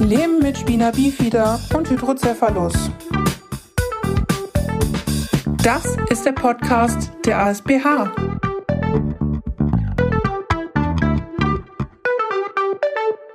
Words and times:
Leben 0.00 0.38
mit 0.38 0.56
Spina 0.56 0.92
bifida 0.92 1.60
und 1.74 1.90
Hydrocephalus. 1.90 2.72
Das 5.62 5.84
ist 6.08 6.24
der 6.24 6.32
Podcast 6.32 7.10
der 7.24 7.40
ASBH. 7.40 8.14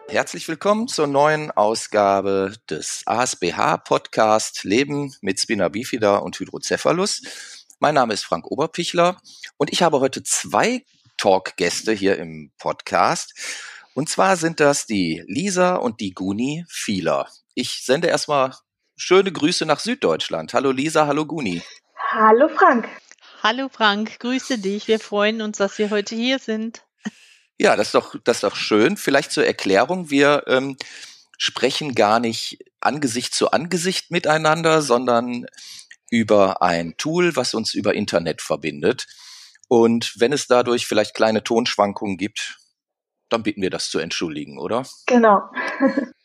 Herzlich 0.07 0.47
willkommen 0.47 0.87
zur 0.87 1.07
neuen 1.07 1.51
Ausgabe 1.51 2.55
des 2.69 3.03
ASBH 3.05 3.77
Podcast 3.77 4.63
Leben 4.63 5.13
mit 5.21 5.41
Spina 5.41 5.67
bifida 5.67 6.17
und 6.17 6.39
Hydrocephalus. 6.39 7.23
Mein 7.79 7.95
Name 7.95 8.13
ist 8.13 8.23
Frank 8.23 8.49
Oberpichler 8.49 9.17
und 9.57 9.71
ich 9.73 9.83
habe 9.83 9.99
heute 9.99 10.23
zwei 10.23 10.85
Talkgäste 11.17 11.91
hier 11.91 12.17
im 12.17 12.51
Podcast. 12.57 13.33
Und 13.95 14.09
zwar 14.09 14.37
sind 14.37 14.59
das 14.59 14.87
die 14.87 15.23
Lisa 15.27 15.75
und 15.75 15.99
die 15.99 16.13
Guni 16.13 16.65
Fieler. 16.67 17.27
Ich 17.53 17.83
sende 17.85 18.07
erstmal 18.07 18.55
schöne 18.95 19.31
Grüße 19.31 19.65
nach 19.65 19.79
Süddeutschland. 19.79 20.53
Hallo 20.53 20.71
Lisa, 20.71 21.05
hallo 21.05 21.25
Guni. 21.25 21.61
Hallo 22.09 22.49
Frank. 22.49 22.87
Hallo 23.43 23.69
Frank, 23.69 24.19
grüße 24.19 24.57
dich. 24.57 24.87
Wir 24.87 24.99
freuen 24.99 25.41
uns, 25.41 25.57
dass 25.57 25.77
wir 25.77 25.91
heute 25.91 26.15
hier 26.15 26.39
sind. 26.39 26.83
Ja, 27.59 27.75
das 27.75 27.87
ist 27.87 27.95
doch, 27.95 28.15
das 28.23 28.37
ist 28.37 28.43
doch 28.43 28.55
schön. 28.55 28.97
Vielleicht 28.97 29.31
zur 29.31 29.45
Erklärung. 29.45 30.09
Wir 30.09 30.43
ähm, 30.47 30.75
sprechen 31.37 31.93
gar 31.93 32.19
nicht 32.19 32.59
Angesicht 32.79 33.35
zu 33.35 33.51
Angesicht 33.51 34.09
miteinander, 34.09 34.81
sondern 34.81 35.45
über 36.09 36.61
ein 36.63 36.95
Tool, 36.97 37.35
was 37.35 37.53
uns 37.53 37.73
über 37.75 37.93
Internet 37.93 38.41
verbindet. 38.41 39.05
Und 39.67 40.13
wenn 40.17 40.33
es 40.33 40.47
dadurch 40.47 40.87
vielleicht 40.87 41.13
kleine 41.13 41.43
Tonschwankungen 41.43 42.17
gibt, 42.17 42.57
dann 43.33 43.43
bitten 43.43 43.61
wir 43.61 43.69
das 43.69 43.89
zu 43.89 43.99
entschuldigen, 43.99 44.57
oder? 44.57 44.85
Genau. 45.05 45.41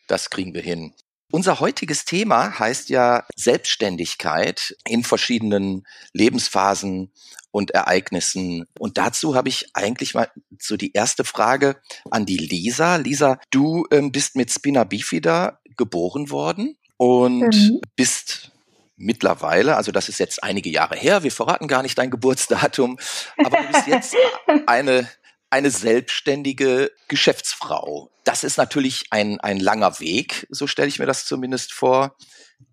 das 0.06 0.30
kriegen 0.30 0.54
wir 0.54 0.62
hin. 0.62 0.94
Unser 1.30 1.60
heutiges 1.60 2.06
Thema 2.06 2.58
heißt 2.58 2.88
ja 2.88 3.26
Selbstständigkeit 3.36 4.74
in 4.86 5.04
verschiedenen 5.04 5.86
Lebensphasen 6.14 7.12
und 7.50 7.72
Ereignissen. 7.72 8.64
Und 8.78 8.96
dazu 8.96 9.34
habe 9.34 9.50
ich 9.50 9.66
eigentlich 9.74 10.14
mal 10.14 10.30
so 10.58 10.76
die 10.76 10.92
erste 10.92 11.24
Frage 11.24 11.76
an 12.10 12.24
die 12.24 12.38
Lisa. 12.38 12.96
Lisa, 12.96 13.38
du 13.50 13.86
ähm, 13.90 14.10
bist 14.10 14.36
mit 14.36 14.50
Spina 14.50 14.84
bifida 14.84 15.60
geboren 15.76 16.30
worden 16.30 16.78
und 16.96 17.54
mhm. 17.54 17.80
bist 17.94 18.52
mittlerweile, 18.96 19.76
also 19.76 19.92
das 19.92 20.08
ist 20.08 20.18
jetzt 20.18 20.42
einige 20.42 20.70
Jahre 20.70 20.96
her, 20.96 21.22
wir 21.22 21.30
verraten 21.30 21.68
gar 21.68 21.82
nicht 21.82 21.96
dein 21.98 22.10
Geburtsdatum, 22.10 22.98
aber 23.36 23.58
du 23.58 23.68
bist 23.68 23.86
jetzt 23.86 24.16
eine 24.66 25.08
eine 25.50 25.70
selbstständige 25.70 26.90
Geschäftsfrau. 27.08 28.10
Das 28.24 28.44
ist 28.44 28.58
natürlich 28.58 29.06
ein, 29.10 29.40
ein 29.40 29.58
langer 29.58 30.00
Weg, 30.00 30.46
so 30.50 30.66
stelle 30.66 30.88
ich 30.88 30.98
mir 30.98 31.06
das 31.06 31.24
zumindest 31.24 31.72
vor, 31.72 32.16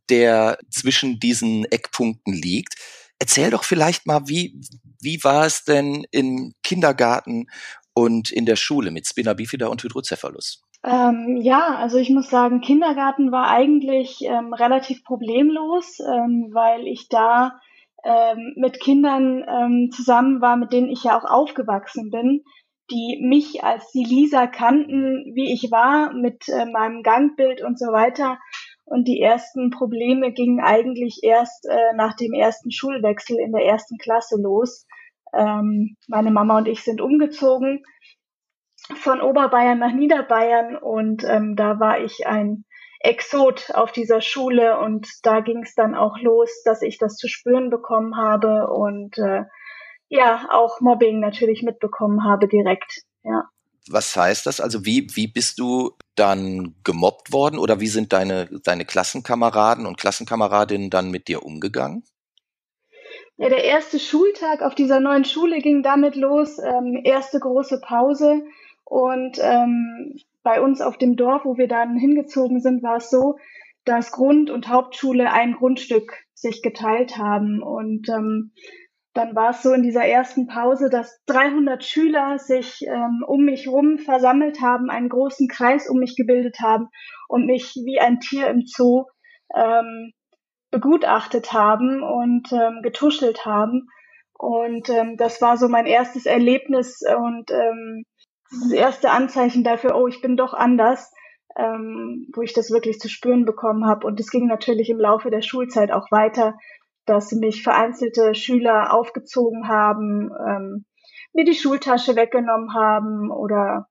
der 0.09 0.57
zwischen 0.69 1.19
diesen 1.19 1.65
Eckpunkten 1.65 2.33
liegt. 2.33 2.75
Erzähl 3.19 3.49
doch 3.49 3.63
vielleicht 3.63 4.05
mal, 4.05 4.27
wie, 4.27 4.59
wie 5.01 5.23
war 5.23 5.45
es 5.45 5.63
denn 5.63 6.05
im 6.11 6.53
Kindergarten 6.63 7.47
und 7.93 8.31
in 8.31 8.45
der 8.45 8.57
Schule 8.57 8.91
mit 8.91 9.07
Spina 9.07 9.33
bifida 9.33 9.67
und 9.67 9.81
Hydrocephalus? 9.81 10.61
Ähm, 10.83 11.37
ja, 11.41 11.77
also 11.77 11.97
ich 11.97 12.09
muss 12.09 12.29
sagen, 12.29 12.61
Kindergarten 12.61 13.31
war 13.31 13.49
eigentlich 13.49 14.21
ähm, 14.23 14.53
relativ 14.53 15.03
problemlos, 15.03 15.99
ähm, 15.99 16.49
weil 16.51 16.85
ich 16.87 17.07
da 17.09 17.59
ähm, 18.03 18.53
mit 18.57 18.79
Kindern 18.79 19.43
ähm, 19.47 19.89
zusammen 19.91 20.41
war, 20.41 20.57
mit 20.57 20.73
denen 20.73 20.89
ich 20.89 21.03
ja 21.03 21.17
auch 21.17 21.25
aufgewachsen 21.25 22.11
bin 22.11 22.43
die 22.91 23.19
mich 23.21 23.63
als 23.63 23.91
die 23.91 24.03
Lisa 24.03 24.47
kannten, 24.47 25.31
wie 25.33 25.53
ich 25.53 25.71
war, 25.71 26.13
mit 26.13 26.47
äh, 26.49 26.65
meinem 26.65 27.03
Gangbild 27.03 27.61
und 27.61 27.79
so 27.79 27.87
weiter. 27.87 28.39
Und 28.83 29.07
die 29.07 29.19
ersten 29.19 29.71
Probleme 29.71 30.31
gingen 30.31 30.59
eigentlich 30.59 31.21
erst 31.23 31.65
äh, 31.67 31.93
nach 31.95 32.15
dem 32.15 32.33
ersten 32.33 32.71
Schulwechsel 32.71 33.39
in 33.39 33.51
der 33.51 33.65
ersten 33.65 33.97
Klasse 33.97 34.39
los. 34.39 34.85
Ähm, 35.33 35.97
meine 36.07 36.31
Mama 36.31 36.59
und 36.59 36.67
ich 36.67 36.83
sind 36.83 37.01
umgezogen 37.01 37.83
von 38.93 39.21
Oberbayern 39.21 39.79
nach 39.79 39.93
Niederbayern 39.93 40.77
und 40.77 41.23
ähm, 41.23 41.55
da 41.55 41.79
war 41.79 41.99
ich 41.99 42.27
ein 42.27 42.65
Exot 42.99 43.71
auf 43.73 43.91
dieser 43.91 44.21
Schule 44.21 44.79
und 44.79 45.07
da 45.23 45.39
ging 45.39 45.63
es 45.63 45.75
dann 45.75 45.95
auch 45.95 46.17
los, 46.19 46.61
dass 46.63 46.81
ich 46.81 46.97
das 46.97 47.15
zu 47.17 47.27
spüren 47.27 47.69
bekommen 47.69 48.15
habe 48.17 48.67
und 48.67 49.17
äh, 49.17 49.43
ja 50.09 50.47
auch 50.51 50.81
Mobbing 50.81 51.19
natürlich 51.19 51.63
mitbekommen 51.63 52.23
habe 52.23 52.47
direkt. 52.47 53.03
Ja. 53.23 53.49
Was 53.89 54.15
heißt 54.15 54.45
das? 54.45 54.59
Also 54.59 54.85
wie, 54.85 55.07
wie 55.13 55.27
bist 55.27 55.59
du 55.59 55.91
dann 56.15 56.75
gemobbt 56.83 57.31
worden 57.31 57.59
oder 57.59 57.79
wie 57.79 57.87
sind 57.87 58.13
deine, 58.13 58.47
deine 58.63 58.85
Klassenkameraden 58.85 59.85
und 59.85 59.97
Klassenkameradinnen 59.97 60.89
dann 60.89 61.11
mit 61.11 61.27
dir 61.27 61.43
umgegangen? 61.43 62.03
Ja, 63.37 63.49
der 63.49 63.63
erste 63.65 63.99
Schultag 63.99 64.61
auf 64.61 64.75
dieser 64.75 64.99
neuen 64.99 65.25
Schule 65.25 65.59
ging 65.59 65.83
damit 65.83 66.15
los, 66.15 66.57
ähm, 66.57 67.01
erste 67.03 67.39
große 67.39 67.81
Pause 67.81 68.43
und 68.85 69.37
ähm, 69.41 70.15
bei 70.41 70.61
uns 70.61 70.79
auf 70.79 70.97
dem 70.97 71.17
Dorf, 71.17 71.43
wo 71.43 71.57
wir 71.57 71.67
dann 71.67 71.97
hingezogen 71.97 72.61
sind, 72.61 72.81
war 72.81 72.97
es 72.97 73.09
so, 73.09 73.37
dass 73.83 74.11
Grund- 74.11 74.49
und 74.49 74.69
Hauptschule 74.69 75.31
ein 75.31 75.53
Grundstück 75.53 76.13
sich 76.33 76.61
geteilt 76.61 77.17
haben 77.17 77.61
und 77.61 78.07
ähm, 78.09 78.51
dann 79.15 79.33
war 79.33 79.51
es 79.51 79.63
so 79.63 79.71
in 79.71 79.81
dieser 79.81 80.05
ersten 80.05 80.45
Pause, 80.45 80.89
dass 80.89 81.23
300 81.27 81.83
Schüler 81.83 82.37
sich 82.37 82.81
ähm, 82.85 83.23
um 83.25 83.45
mich 83.45 83.67
rum 83.69 83.97
versammelt 83.97 84.61
haben, 84.61 84.89
einen 84.89 85.07
großen 85.07 85.47
Kreis 85.47 85.89
um 85.89 85.99
mich 85.99 86.17
gebildet 86.17 86.59
haben 86.59 86.89
und 87.29 87.45
mich 87.45 87.75
wie 87.85 87.99
ein 87.99 88.19
Tier 88.19 88.47
im 88.49 88.63
Zoo 88.65 89.05
ähm, 89.55 90.11
begutachtet 90.69 91.53
haben 91.53 92.03
und 92.03 92.51
ähm, 92.51 92.81
getuschelt 92.83 93.45
haben. 93.45 93.87
Und 94.33 94.89
ähm, 94.89 95.15
das 95.15 95.41
war 95.41 95.55
so 95.55 95.69
mein 95.69 95.85
erstes 95.85 96.25
Erlebnis 96.25 96.99
und 97.01 97.49
ähm, 97.51 98.03
das 98.49 98.71
erste 98.73 99.11
Anzeichen 99.11 99.63
dafür, 99.63 99.95
oh, 99.95 100.07
ich 100.07 100.21
bin 100.21 100.35
doch 100.35 100.53
anders, 100.53 101.09
ähm, 101.57 102.27
wo 102.35 102.41
ich 102.41 102.51
das 102.51 102.69
wirklich 102.69 102.99
zu 102.99 103.07
spüren 103.07 103.45
bekommen 103.45 103.85
habe. 103.85 104.05
Und 104.05 104.19
es 104.19 104.29
ging 104.29 104.47
natürlich 104.47 104.89
im 104.89 104.99
Laufe 104.99 105.31
der 105.31 105.41
Schulzeit 105.41 105.93
auch 105.93 106.11
weiter 106.11 106.55
dass 107.05 107.31
mich 107.31 107.63
vereinzelte 107.63 108.33
Schüler 108.35 108.93
aufgezogen 108.93 109.67
haben, 109.67 110.31
ähm, 110.47 110.85
mir 111.33 111.45
die 111.45 111.55
Schultasche 111.55 112.15
weggenommen 112.15 112.73
haben 112.73 113.31
oder 113.31 113.87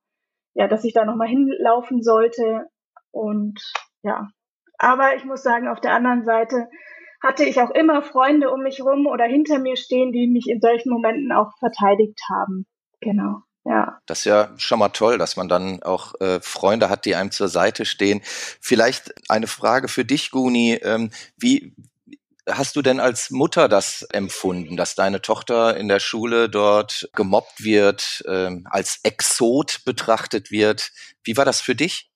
ja, 0.53 0.67
dass 0.67 0.83
ich 0.83 0.93
da 0.93 1.05
nochmal 1.05 1.27
hinlaufen 1.27 2.01
sollte. 2.01 2.67
Und 3.11 3.61
ja, 4.03 4.29
aber 4.77 5.15
ich 5.15 5.25
muss 5.25 5.43
sagen, 5.43 5.67
auf 5.67 5.79
der 5.79 5.93
anderen 5.93 6.25
Seite 6.25 6.67
hatte 7.21 7.43
ich 7.43 7.59
auch 7.59 7.71
immer 7.71 8.01
Freunde 8.01 8.51
um 8.51 8.61
mich 8.61 8.81
rum 8.81 9.07
oder 9.07 9.25
hinter 9.25 9.59
mir 9.59 9.77
stehen, 9.77 10.11
die 10.11 10.27
mich 10.27 10.47
in 10.47 10.61
solchen 10.61 10.91
Momenten 10.91 11.31
auch 11.31 11.57
verteidigt 11.59 12.19
haben. 12.29 12.65
Genau. 13.01 13.41
Ja. 13.63 13.99
Das 14.05 14.19
ist 14.19 14.25
ja 14.25 14.49
schon 14.57 14.77
mal 14.77 14.89
toll, 14.89 15.17
dass 15.17 15.37
man 15.37 15.49
dann 15.49 15.81
auch 15.81 16.13
äh, 16.21 16.39
Freunde 16.39 16.89
hat, 16.89 17.05
die 17.05 17.15
einem 17.15 17.31
zur 17.31 17.47
Seite 17.47 17.85
stehen. 17.85 18.21
Vielleicht 18.23 19.13
eine 19.29 19.47
Frage 19.47 19.87
für 19.87 20.05
dich, 20.05 20.29
Guni. 20.29 20.79
Ähm, 20.83 21.09
wie, 21.35 21.73
hast 22.49 22.75
du 22.75 22.81
denn 22.81 22.99
als 22.99 23.31
Mutter 23.31 23.67
das 23.67 24.03
empfunden, 24.11 24.77
dass 24.77 24.95
deine 24.95 25.21
Tochter 25.21 25.77
in 25.77 25.87
der 25.87 25.99
Schule 25.99 26.49
dort 26.49 27.09
gemobbt 27.13 27.63
wird, 27.63 28.23
ähm, 28.27 28.67
als 28.69 28.99
Exot 29.03 29.81
betrachtet 29.85 30.51
wird? 30.51 30.91
Wie 31.23 31.37
war 31.37 31.45
das 31.45 31.61
für 31.61 31.75
dich? 31.75 32.09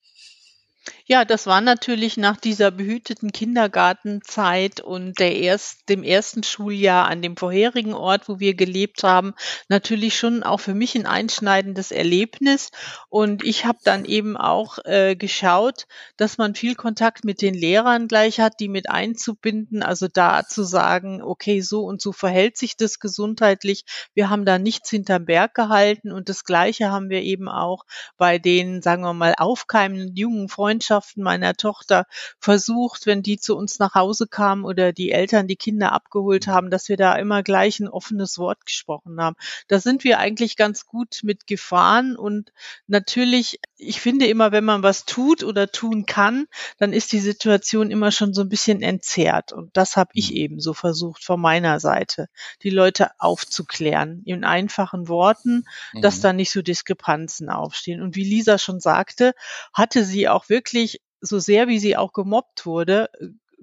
Ja, 1.12 1.26
das 1.26 1.48
war 1.48 1.60
natürlich 1.60 2.18
nach 2.18 2.38
dieser 2.38 2.70
behüteten 2.70 3.32
Kindergartenzeit 3.32 4.80
und 4.80 5.18
der 5.18 5.36
erst, 5.38 5.90
dem 5.90 6.04
ersten 6.04 6.44
Schuljahr 6.44 7.08
an 7.08 7.24
dem 7.24 7.36
vorherigen 7.36 7.96
Ort, 7.96 8.30
wo 8.30 8.40
wir 8.40 8.54
gelebt 8.54 9.02
haben, 9.02 9.34
natürlich 9.70 10.16
schon 10.20 10.44
auch 10.44 10.60
für 10.60 10.76
mich 10.76 10.94
ein 10.94 11.08
einschneidendes 11.08 11.92
Erlebnis. 11.92 12.70
Und 13.10 13.44
ich 13.44 13.66
habe 13.66 13.80
dann 13.84 14.06
eben 14.06 14.38
auch 14.38 14.78
äh, 14.86 15.16
geschaut, 15.16 15.88
dass 16.16 16.38
man 16.38 16.54
viel 16.54 16.76
Kontakt 16.76 17.26
mit 17.26 17.42
den 17.42 17.56
Lehrern 17.56 18.08
gleich 18.08 18.40
hat, 18.40 18.60
die 18.60 18.68
mit 18.68 18.88
einzubinden. 18.92 19.82
Also 19.82 20.08
da 20.08 20.46
zu 20.46 20.62
sagen, 20.62 21.24
okay, 21.24 21.62
so 21.62 21.86
und 21.86 22.02
so 22.04 22.12
verhält 22.12 22.56
sich 22.56 22.78
das 22.78 23.00
gesundheitlich. 23.00 23.84
Wir 24.14 24.30
haben 24.30 24.46
da 24.46 24.60
nichts 24.60 24.92
hinterm 24.92 25.26
Berg 25.26 25.56
gehalten. 25.56 26.12
Und 26.12 26.30
das 26.30 26.44
Gleiche 26.44 26.92
haben 26.92 27.10
wir 27.10 27.24
eben 27.24 27.50
auch 27.50 27.86
bei 28.16 28.38
den, 28.38 28.84
sagen 28.84 29.02
wir 29.02 29.16
mal, 29.16 29.34
aufkeimenden 29.36 30.16
jungen 30.16 30.50
Freundschaften 30.50 30.99
Freundschaften 31.00 31.24
meiner 31.24 31.56
Tochter 31.56 32.06
versucht, 32.40 33.06
wenn 33.06 33.24
die 33.24 33.38
zu 33.38 33.56
uns 33.56 33.80
nach 33.80 33.96
Hause 33.96 34.28
kamen 34.28 34.66
oder 34.66 34.92
die 34.92 35.12
Eltern 35.12 35.48
die 35.48 35.56
Kinder 35.56 35.92
abgeholt 35.92 36.48
haben, 36.48 36.70
dass 36.70 36.90
wir 36.90 36.98
da 36.98 37.16
immer 37.16 37.44
gleich 37.44 37.80
ein 37.80 37.88
offenes 37.88 38.38
Wort 38.38 38.66
gesprochen 38.66 39.22
haben. 39.22 39.36
Da 39.68 39.80
sind 39.80 40.04
wir 40.04 40.20
eigentlich 40.20 40.56
ganz 40.56 40.86
gut 40.86 41.20
mit 41.24 41.48
gefahren 41.48 42.16
und 42.16 42.52
natürlich, 42.88 43.60
ich 43.78 44.02
finde 44.02 44.28
immer, 44.28 44.52
wenn 44.52 44.66
man 44.66 44.84
was 44.84 45.06
tut 45.06 45.44
oder 45.44 45.72
tun 45.72 46.06
kann, 46.06 46.48
dann 46.78 46.94
ist 46.94 47.12
die 47.12 47.20
Situation 47.20 47.92
immer 47.92 48.12
schon 48.12 48.34
so 48.34 48.42
ein 48.42 48.50
bisschen 48.50 48.82
entzerrt 48.82 49.54
und 49.54 49.76
das 49.76 49.96
habe 49.96 50.12
ich 50.14 50.32
mhm. 50.32 50.38
eben 50.38 50.60
so 50.60 50.74
versucht 50.74 51.24
von 51.24 51.40
meiner 51.40 51.80
Seite, 51.80 52.28
die 52.64 52.70
Leute 52.70 53.12
aufzuklären 53.20 54.22
in 54.26 54.44
einfachen 54.44 55.08
Worten, 55.08 55.66
dass 56.02 56.18
mhm. 56.18 56.22
da 56.22 56.34
nicht 56.34 56.52
so 56.52 56.62
Diskrepanzen 56.62 57.50
aufstehen. 57.50 58.02
Und 58.02 58.16
wie 58.16 58.24
Lisa 58.24 58.58
schon 58.58 58.80
sagte, 58.80 59.34
hatte 59.74 60.04
sie 60.04 60.28
auch 60.28 60.50
wirklich 60.50 60.89
so 61.22 61.40
sehr 61.40 61.68
wie 61.68 61.80
sie 61.80 61.98
auch 61.98 62.14
gemobbt 62.14 62.66
wurde, 62.66 63.10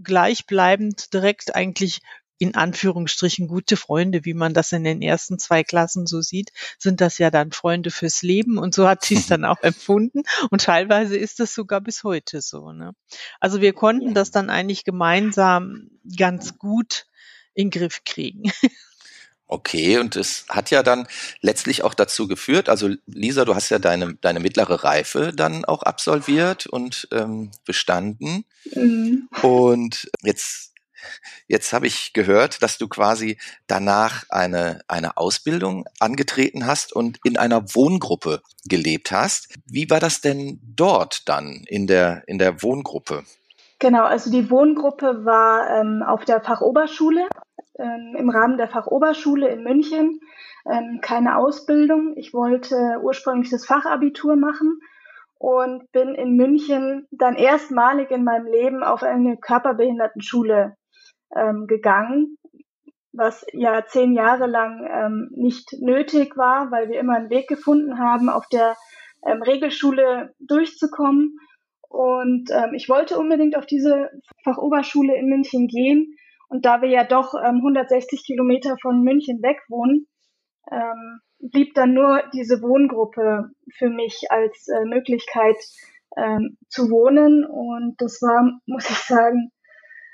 gleichbleibend 0.03 1.12
direkt 1.12 1.55
eigentlich 1.55 2.00
in 2.38 2.55
Anführungsstrichen 2.55 3.49
gute 3.49 3.76
Freunde, 3.76 4.25
wie 4.25 4.35
man 4.35 4.53
das 4.53 4.73
in 4.73 4.85
den 4.85 5.00
ersten 5.00 5.38
zwei 5.38 5.64
Klassen 5.64 6.06
so 6.06 6.20
sieht, 6.20 6.53
sind 6.79 7.00
das 7.00 7.19
ja 7.19 7.31
dann 7.31 7.53
Freunde 7.53 7.91
fürs 7.91 8.23
Leben 8.23 8.58
und 8.58 8.75
so 8.75 8.87
hat 8.87 9.05
sie 9.05 9.14
es 9.17 9.26
dann 9.26 9.44
auch 9.44 9.58
empfunden 9.62 10.23
und 10.50 10.62
teilweise 10.62 11.17
ist 11.17 11.41
das 11.41 11.55
sogar 11.55 11.81
bis 11.81 12.05
heute 12.05 12.43
so. 12.43 12.73
Ne? 12.73 12.93
Also 13.41 13.61
wir 13.61 13.73
konnten 13.73 14.12
das 14.12 14.31
dann 14.31 14.50
eigentlich 14.50 14.85
gemeinsam 14.85 15.88
ganz 16.17 16.58
gut 16.58 17.06
in 17.55 17.70
den 17.70 17.81
Griff 17.81 18.05
kriegen. 18.05 18.53
Okay, 19.48 19.98
und 19.98 20.16
es 20.16 20.44
hat 20.48 20.70
ja 20.70 20.82
dann 20.82 21.06
letztlich 21.40 21.82
auch 21.84 21.94
dazu 21.94 22.26
geführt, 22.26 22.69
also 22.69 22.90
Lisa, 23.06 23.44
du 23.44 23.54
hast 23.54 23.70
ja 23.70 23.78
deine, 23.78 24.14
deine 24.14 24.40
mittlere 24.40 24.82
Reife 24.82 25.32
dann 25.32 25.64
auch 25.64 25.84
absolviert 25.84 26.66
und 26.66 27.06
ähm, 27.12 27.52
bestanden. 27.64 28.44
Mhm. 28.75 29.28
Und 29.43 30.10
jetzt 30.22 30.72
Jetzt 31.46 31.72
habe 31.72 31.87
ich 31.87 32.12
gehört, 32.12 32.62
dass 32.62 32.78
du 32.78 32.88
quasi 32.88 33.38
danach 33.66 34.25
eine, 34.28 34.81
eine 34.88 35.16
Ausbildung 35.16 35.87
angetreten 36.00 36.66
hast 36.66 36.93
und 36.93 37.19
in 37.25 37.37
einer 37.37 37.75
Wohngruppe 37.75 38.43
gelebt 38.64 39.12
hast. 39.12 39.54
Wie 39.66 39.88
war 39.88 40.00
das 40.00 40.20
denn 40.20 40.58
dort 40.62 41.28
dann 41.28 41.64
in 41.66 41.87
der, 41.87 42.25
in 42.26 42.38
der 42.38 42.62
Wohngruppe? 42.62 43.25
Genau, 43.78 44.05
also 44.05 44.31
die 44.31 44.50
Wohngruppe 44.50 45.25
war 45.25 45.69
ähm, 45.70 46.02
auf 46.02 46.25
der 46.25 46.40
Fachoberschule, 46.40 47.28
ähm, 47.78 48.17
im 48.17 48.31
Rahmen 48.31 48.56
der 48.56 48.69
Fachoberschule 48.69 49.49
in 49.49 49.62
München. 49.62 50.20
Ähm, 50.64 51.00
keine 51.02 51.37
Ausbildung. 51.37 52.14
Ich 52.17 52.32
wollte 52.32 52.99
ursprünglich 53.02 53.50
das 53.50 53.67
Fachabitur 53.67 54.37
machen 54.37 54.81
und 55.38 55.90
bin 55.93 56.14
in 56.14 56.37
München 56.37 57.06
dann 57.11 57.37
erstmalig 57.37 58.11
in 58.11 58.25
meinem 58.25 58.46
Leben 58.46 58.82
auf 58.82 59.02
eine 59.02 59.37
Körperbehindertenschule 59.37 60.75
ähm, 61.34 61.67
gegangen, 61.67 62.38
was 63.12 63.44
ja 63.52 63.84
zehn 63.87 64.12
Jahre 64.14 64.46
lang 64.46 64.88
ähm, 64.90 65.29
nicht 65.32 65.75
nötig 65.81 66.37
war, 66.37 66.70
weil 66.70 66.88
wir 66.88 66.99
immer 66.99 67.17
einen 67.17 67.31
Weg 67.31 67.49
gefunden 67.49 67.99
haben, 67.99 68.29
auf 68.29 68.49
der 68.49 68.76
ähm, 69.26 69.43
Regelschule 69.43 70.34
durchzukommen. 70.38 71.38
Und 71.96 72.50
ähm, 72.50 72.75
ich 72.75 72.90
wollte 72.90 73.19
unbedingt 73.19 73.56
auf 73.56 73.64
diese 73.64 74.10
Fachoberschule 74.44 75.16
in 75.16 75.31
München 75.31 75.66
gehen. 75.66 76.14
Und 76.50 76.66
da 76.66 76.82
wir 76.82 76.90
ja 76.90 77.04
doch 77.04 77.32
ähm, 77.34 77.56
160 77.56 78.22
Kilometer 78.22 78.76
von 78.82 79.00
München 79.00 79.40
weg 79.43 79.62
wohnen, 79.70 80.06
ähm, 80.70 81.20
blieb 81.38 81.72
dann 81.72 81.94
nur 81.94 82.22
diese 82.34 82.60
Wohngruppe 82.60 83.48
für 83.78 83.88
mich 83.88 84.26
als 84.28 84.69
äh, 84.69 84.84
Möglichkeit 84.84 85.56
ähm, 86.19 86.58
zu 86.69 86.90
wohnen. 86.90 87.46
Und 87.46 87.94
das 87.96 88.20
war, 88.20 88.60
muss 88.66 88.90
ich 88.90 88.98
sagen, 88.98 89.50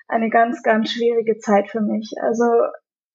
eine 0.07 0.31
ganz, 0.31 0.63
ganz 0.63 0.93
schwierige 0.93 1.39
Zeit 1.39 1.69
für 1.69 1.81
mich. 1.81 2.13
Also 2.23 2.45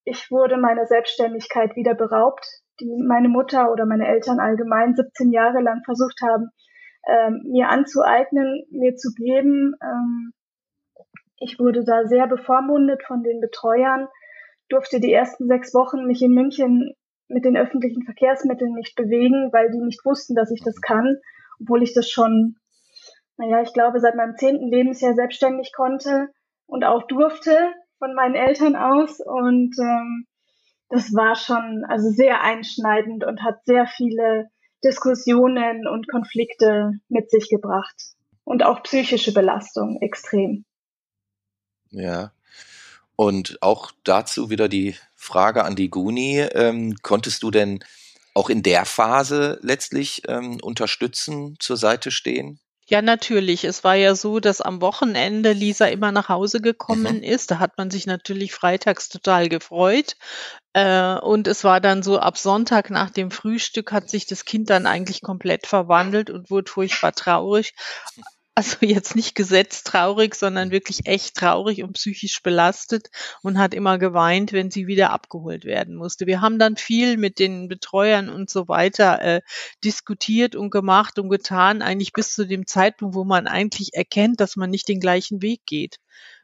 ich 0.03 0.29
wurde 0.29 0.57
meiner 0.57 0.87
Selbstständigkeit 0.87 1.77
wieder 1.77 1.95
beraubt, 1.95 2.45
die 2.81 3.01
meine 3.01 3.29
Mutter 3.29 3.71
oder 3.71 3.85
meine 3.85 4.09
Eltern 4.09 4.41
allgemein 4.41 4.93
17 4.93 5.31
Jahre 5.31 5.61
lang 5.61 5.83
versucht 5.85 6.19
haben, 6.21 6.49
ähm, 7.07 7.43
mir 7.45 7.69
anzueignen, 7.69 8.65
mir 8.69 8.95
zu 8.95 9.13
geben. 9.13 9.75
Ähm, 9.81 10.33
ich 11.39 11.59
wurde 11.59 11.83
da 11.83 12.05
sehr 12.05 12.27
bevormundet 12.27 13.03
von 13.05 13.23
den 13.23 13.39
Betreuern, 13.39 14.07
durfte 14.69 14.99
die 14.99 15.13
ersten 15.13 15.47
sechs 15.47 15.73
Wochen 15.73 16.05
mich 16.05 16.21
in 16.21 16.33
München 16.33 16.93
mit 17.29 17.45
den 17.45 17.57
öffentlichen 17.57 18.03
Verkehrsmitteln 18.03 18.73
nicht 18.73 18.95
bewegen, 18.95 19.49
weil 19.51 19.69
die 19.71 19.79
nicht 19.79 20.05
wussten, 20.05 20.35
dass 20.35 20.51
ich 20.51 20.61
das 20.63 20.81
kann, 20.81 21.17
obwohl 21.61 21.83
ich 21.83 21.93
das 21.93 22.09
schon, 22.09 22.55
naja, 23.37 23.61
ich 23.61 23.73
glaube, 23.73 23.99
seit 23.99 24.15
meinem 24.15 24.35
zehnten 24.35 24.69
Lebensjahr 24.69 25.13
selbstständig 25.13 25.71
konnte 25.73 26.29
und 26.65 26.83
auch 26.83 27.03
durfte 27.07 27.55
von 27.99 28.13
meinen 28.13 28.35
Eltern 28.35 28.75
aus. 28.75 29.19
Und 29.19 29.75
ähm, 29.79 30.25
das 30.89 31.13
war 31.13 31.35
schon 31.35 31.83
also 31.87 32.09
sehr 32.09 32.41
einschneidend 32.41 33.25
und 33.25 33.43
hat 33.43 33.63
sehr 33.65 33.87
viele 33.87 34.49
Diskussionen 34.83 35.87
und 35.87 36.07
Konflikte 36.09 36.91
mit 37.09 37.29
sich 37.29 37.49
gebracht. 37.49 37.95
Und 38.43 38.63
auch 38.63 38.83
psychische 38.83 39.33
Belastung 39.33 39.99
extrem. 40.01 40.63
Ja. 41.89 42.31
Und 43.15 43.57
auch 43.61 43.91
dazu 44.03 44.49
wieder 44.49 44.69
die 44.69 44.95
Frage 45.15 45.63
an 45.63 45.75
die 45.75 45.89
Guni. 45.89 46.39
Ähm, 46.39 46.95
konntest 47.01 47.43
du 47.43 47.51
denn 47.51 47.83
auch 48.33 48.49
in 48.49 48.63
der 48.63 48.85
Phase 48.85 49.59
letztlich 49.63 50.21
ähm, 50.27 50.59
unterstützen, 50.61 51.55
zur 51.59 51.75
Seite 51.75 52.11
stehen? 52.11 52.59
Ja, 52.89 53.01
natürlich. 53.01 53.65
Es 53.65 53.83
war 53.83 53.95
ja 53.95 54.15
so, 54.15 54.39
dass 54.39 54.61
am 54.61 54.79
Wochenende 54.79 55.51
Lisa 55.51 55.87
immer 55.87 56.13
nach 56.13 56.29
Hause 56.29 56.61
gekommen 56.61 57.17
mhm. 57.17 57.23
ist. 57.23 57.51
Da 57.51 57.59
hat 57.59 57.77
man 57.77 57.91
sich 57.91 58.05
natürlich 58.05 58.53
freitags 58.53 59.09
total 59.09 59.49
gefreut. 59.49 60.15
Äh, 60.71 61.15
und 61.19 61.47
es 61.47 61.65
war 61.65 61.81
dann 61.81 62.01
so, 62.01 62.17
ab 62.17 62.37
Sonntag 62.37 62.89
nach 62.89 63.09
dem 63.09 63.29
Frühstück 63.29 63.91
hat 63.91 64.09
sich 64.09 64.25
das 64.25 64.45
Kind 64.45 64.69
dann 64.69 64.85
eigentlich 64.85 65.21
komplett 65.21 65.67
verwandelt 65.67 66.29
und 66.29 66.49
wurde 66.49 66.71
furchtbar 66.71 67.11
traurig. 67.11 67.73
Also 68.57 68.77
jetzt 68.81 69.15
nicht 69.15 69.35
gesetzt 69.35 69.85
traurig, 69.85 70.33
sondern 70.33 70.71
wirklich 70.71 71.05
echt 71.05 71.35
traurig 71.35 71.83
und 71.83 71.93
psychisch 71.93 72.41
belastet 72.41 73.11
und 73.43 73.59
hat 73.59 73.75
immer 73.75 73.99
geweint, 73.99 74.51
wenn 74.51 74.71
sie 74.71 74.87
wieder 74.87 75.11
abgeholt 75.11 75.63
werden 75.63 75.93
musste. 75.93 76.25
Wir 76.25 76.41
haben 76.41 76.57
dann 76.57 76.75
viel 76.75 77.17
mit 77.17 77.37
den 77.37 77.67
Betreuern 77.67 78.29
und 78.29 78.49
so 78.49 78.67
weiter 78.67 79.21
äh, 79.21 79.41
diskutiert 79.83 80.55
und 80.55 80.71
gemacht 80.71 81.19
und 81.19 81.29
getan, 81.29 81.83
eigentlich 81.83 82.13
bis 82.13 82.33
zu 82.33 82.47
dem 82.47 82.65
Zeitpunkt, 82.65 83.13
wo 83.13 83.25
man 83.25 83.45
eigentlich 83.45 83.93
erkennt, 83.93 84.41
dass 84.41 84.55
man 84.55 84.71
nicht 84.71 84.87
den 84.87 84.99
gleichen 84.99 85.43
Weg 85.43 85.61
geht. 85.67 85.99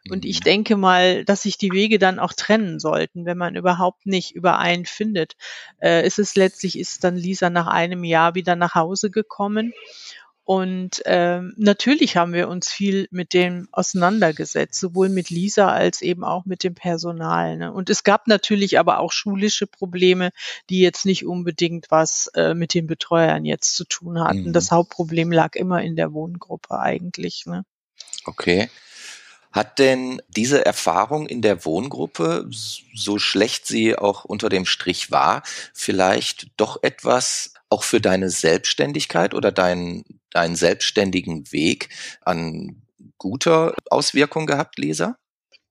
Und 0.07 0.24
ich 0.24 0.42
mhm. 0.42 0.44
denke 0.44 0.77
mal, 0.77 1.25
dass 1.25 1.42
sich 1.42 1.57
die 1.57 1.71
Wege 1.71 1.98
dann 1.98 2.19
auch 2.19 2.33
trennen 2.33 2.77
sollten, 2.80 3.25
wenn 3.25 3.39
man 3.39 3.56
überhaupt 3.56 4.06
nicht 4.06 4.36
überein 4.36 4.86
findet. 4.86 5.33
Äh, 5.81 6.06
ist 6.06 6.19
es 6.19 6.36
letztlich, 6.36 6.77
ist 6.77 7.04
dann 7.04 7.16
Lisa 7.16 7.50
nach 7.50 7.66
einem 7.66 8.04
Jahr 8.04 8.36
wieder 8.36 8.56
nach 8.56 8.75
Hause 8.75 9.09
gekommen 9.09 9.74
und 10.45 11.01
ähm, 11.06 11.54
natürlich 11.56 12.18
haben 12.18 12.34
wir 12.34 12.50
uns 12.50 12.69
viel 12.69 13.07
mit 13.12 13.34
dem 13.34 13.69
auseinandergesetzt, 13.72 14.78
sowohl 14.78 15.07
mit 15.07 15.30
Lisa 15.30 15.69
als 15.69 16.01
eben 16.01 16.25
auch 16.25 16.45
mit 16.45 16.63
dem 16.63 16.75
Personal. 16.75 17.56
Ne? 17.56 17.72
Und 17.72 17.90
es 17.90 18.04
gab 18.04 18.28
natürlich 18.28 18.78
aber 18.78 19.00
auch 19.00 19.13
schulische 19.13 19.68
Probleme, 19.68 20.31
die 20.69 20.81
jetzt 20.81 21.06
nicht 21.06 21.25
unbedingt 21.25 21.92
was 21.92 22.28
äh, 22.36 22.54
mit 22.54 22.74
den 22.74 22.88
Betreuern 22.88 23.45
jetzt 23.45 23.75
zu 23.75 23.86
tun 23.86 24.19
hatten. 24.19 24.50
Mhm. 24.50 24.54
Das 24.54 24.69
Hauptproblem 24.69 25.31
lag 25.31 25.56
immer 25.56 25.81
in 25.81 25.95
der 25.95 26.12
Wohngruppe 26.12 26.78
eigentlich. 26.78 27.45
Ne? 27.45 27.63
Okay. 28.26 28.69
Hat 29.54 29.80
denn 29.80 30.21
diese 30.30 30.66
Erfahrung 30.66 31.28
in 31.28 31.42
der 31.42 31.64
Wohngruppe, 31.64 32.50
so 32.50 33.19
schlecht 33.19 33.68
sie 33.68 33.95
auch 33.95 34.26
unter 34.26 34.50
dem 34.50 34.66
Strich 34.66 35.12
war, 35.12 35.44
vielleicht 35.73 36.47
doch 36.57 36.81
etwas 36.81 37.54
auch 37.73 37.83
für 37.83 38.00
deine 38.00 38.30
Selbstständigkeit 38.30 39.33
oder 39.33 39.52
deinen, 39.52 40.06
deinen 40.33 40.56
selbstständigen 40.56 41.52
Weg 41.52 41.90
an 42.21 42.83
guter 43.18 43.75
Auswirkung 43.90 44.45
gehabt, 44.45 44.78
Lisa? 44.78 45.18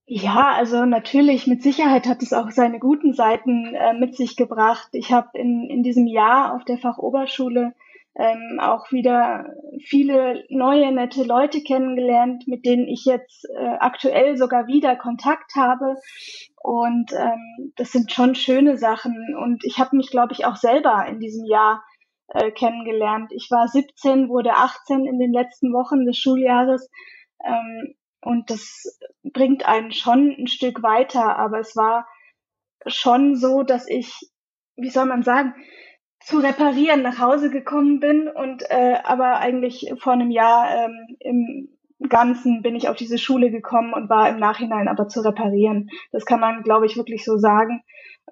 Ja, 0.07 0.53
also 0.57 0.85
natürlich, 0.85 1.47
mit 1.47 1.63
Sicherheit 1.63 2.07
hat 2.07 2.23
es 2.23 2.33
auch 2.33 2.51
seine 2.51 2.79
guten 2.79 3.15
Seiten 3.15 3.75
äh, 3.75 3.95
mit 3.95 4.17
sich 4.17 4.37
gebracht. 4.37 4.89
Ich 4.93 5.13
habe 5.13 5.29
in, 5.35 5.71
in 5.71 5.83
diesem 5.83 6.07
Jahr 6.07 6.55
auf 6.55 6.65
der 6.65 6.79
Fachoberschule 6.79 7.73
ähm, 8.15 8.59
auch 8.61 8.93
wieder 8.93 9.47
viele 9.87 10.45
neue, 10.51 10.93
nette 10.93 11.23
Leute 11.23 11.63
kennengelernt, 11.63 12.47
mit 12.47 12.67
denen 12.67 12.87
ich 12.89 13.05
jetzt 13.07 13.47
äh, 13.57 13.77
aktuell 13.79 14.37
sogar 14.37 14.67
wieder 14.67 14.97
Kontakt 14.97 15.55
habe. 15.57 15.97
Und 16.63 17.13
ähm, 17.13 17.73
das 17.77 17.93
sind 17.93 18.13
schon 18.13 18.35
schöne 18.35 18.77
Sachen. 18.77 19.35
Und 19.37 19.65
ich 19.65 19.79
habe 19.79 19.97
mich, 19.97 20.11
glaube 20.11 20.33
ich, 20.33 20.45
auch 20.45 20.57
selber 20.57 21.07
in 21.09 21.21
diesem 21.21 21.47
Jahr 21.47 21.83
äh, 22.35 22.51
kennengelernt. 22.51 23.33
Ich 23.33 23.49
war 23.51 23.69
17, 23.69 24.29
wurde 24.29 24.55
18 24.55 25.07
in 25.07 25.19
den 25.19 25.33
letzten 25.33 25.73
Wochen 25.73 26.05
des 26.07 26.17
Schuljahres. 26.19 26.89
Ähm, 27.45 27.95
und 28.21 28.51
das 28.51 28.99
bringt 29.23 29.67
einen 29.67 29.93
schon 29.93 30.35
ein 30.39 30.47
Stück 30.47 30.83
weiter. 30.83 31.37
Aber 31.37 31.59
es 31.61 31.77
war 31.77 32.07
schon 32.87 33.37
so, 33.37 33.63
dass 33.63 33.89
ich, 33.89 34.31
wie 34.77 34.91
soll 34.91 35.07
man 35.07 35.23
sagen, 35.23 35.55
zu 36.21 36.39
reparieren 36.39 37.03
nach 37.03 37.19
Hause 37.19 37.51
gekommen 37.51 37.99
bin 37.99 38.29
und 38.29 38.63
äh, 38.71 38.99
aber 39.03 39.39
eigentlich 39.39 39.93
vor 39.99 40.13
einem 40.13 40.31
Jahr 40.31 40.85
ähm, 40.85 41.17
im 41.19 41.69
Ganzen 42.09 42.63
bin 42.63 42.77
ich 42.77 42.89
auf 42.89 42.97
diese 42.97 43.19
Schule 43.19 43.51
gekommen 43.51 43.93
und 43.93 44.09
war 44.09 44.29
im 44.29 44.39
Nachhinein 44.39 44.89
aber 44.89 45.09
zu 45.09 45.21
reparieren. 45.21 45.91
Das 46.13 46.25
kann 46.25 46.41
man, 46.41 46.63
glaube 46.63 46.87
ich, 46.87 46.97
wirklich 46.97 47.25
so 47.25 47.39
sagen. 47.39 47.83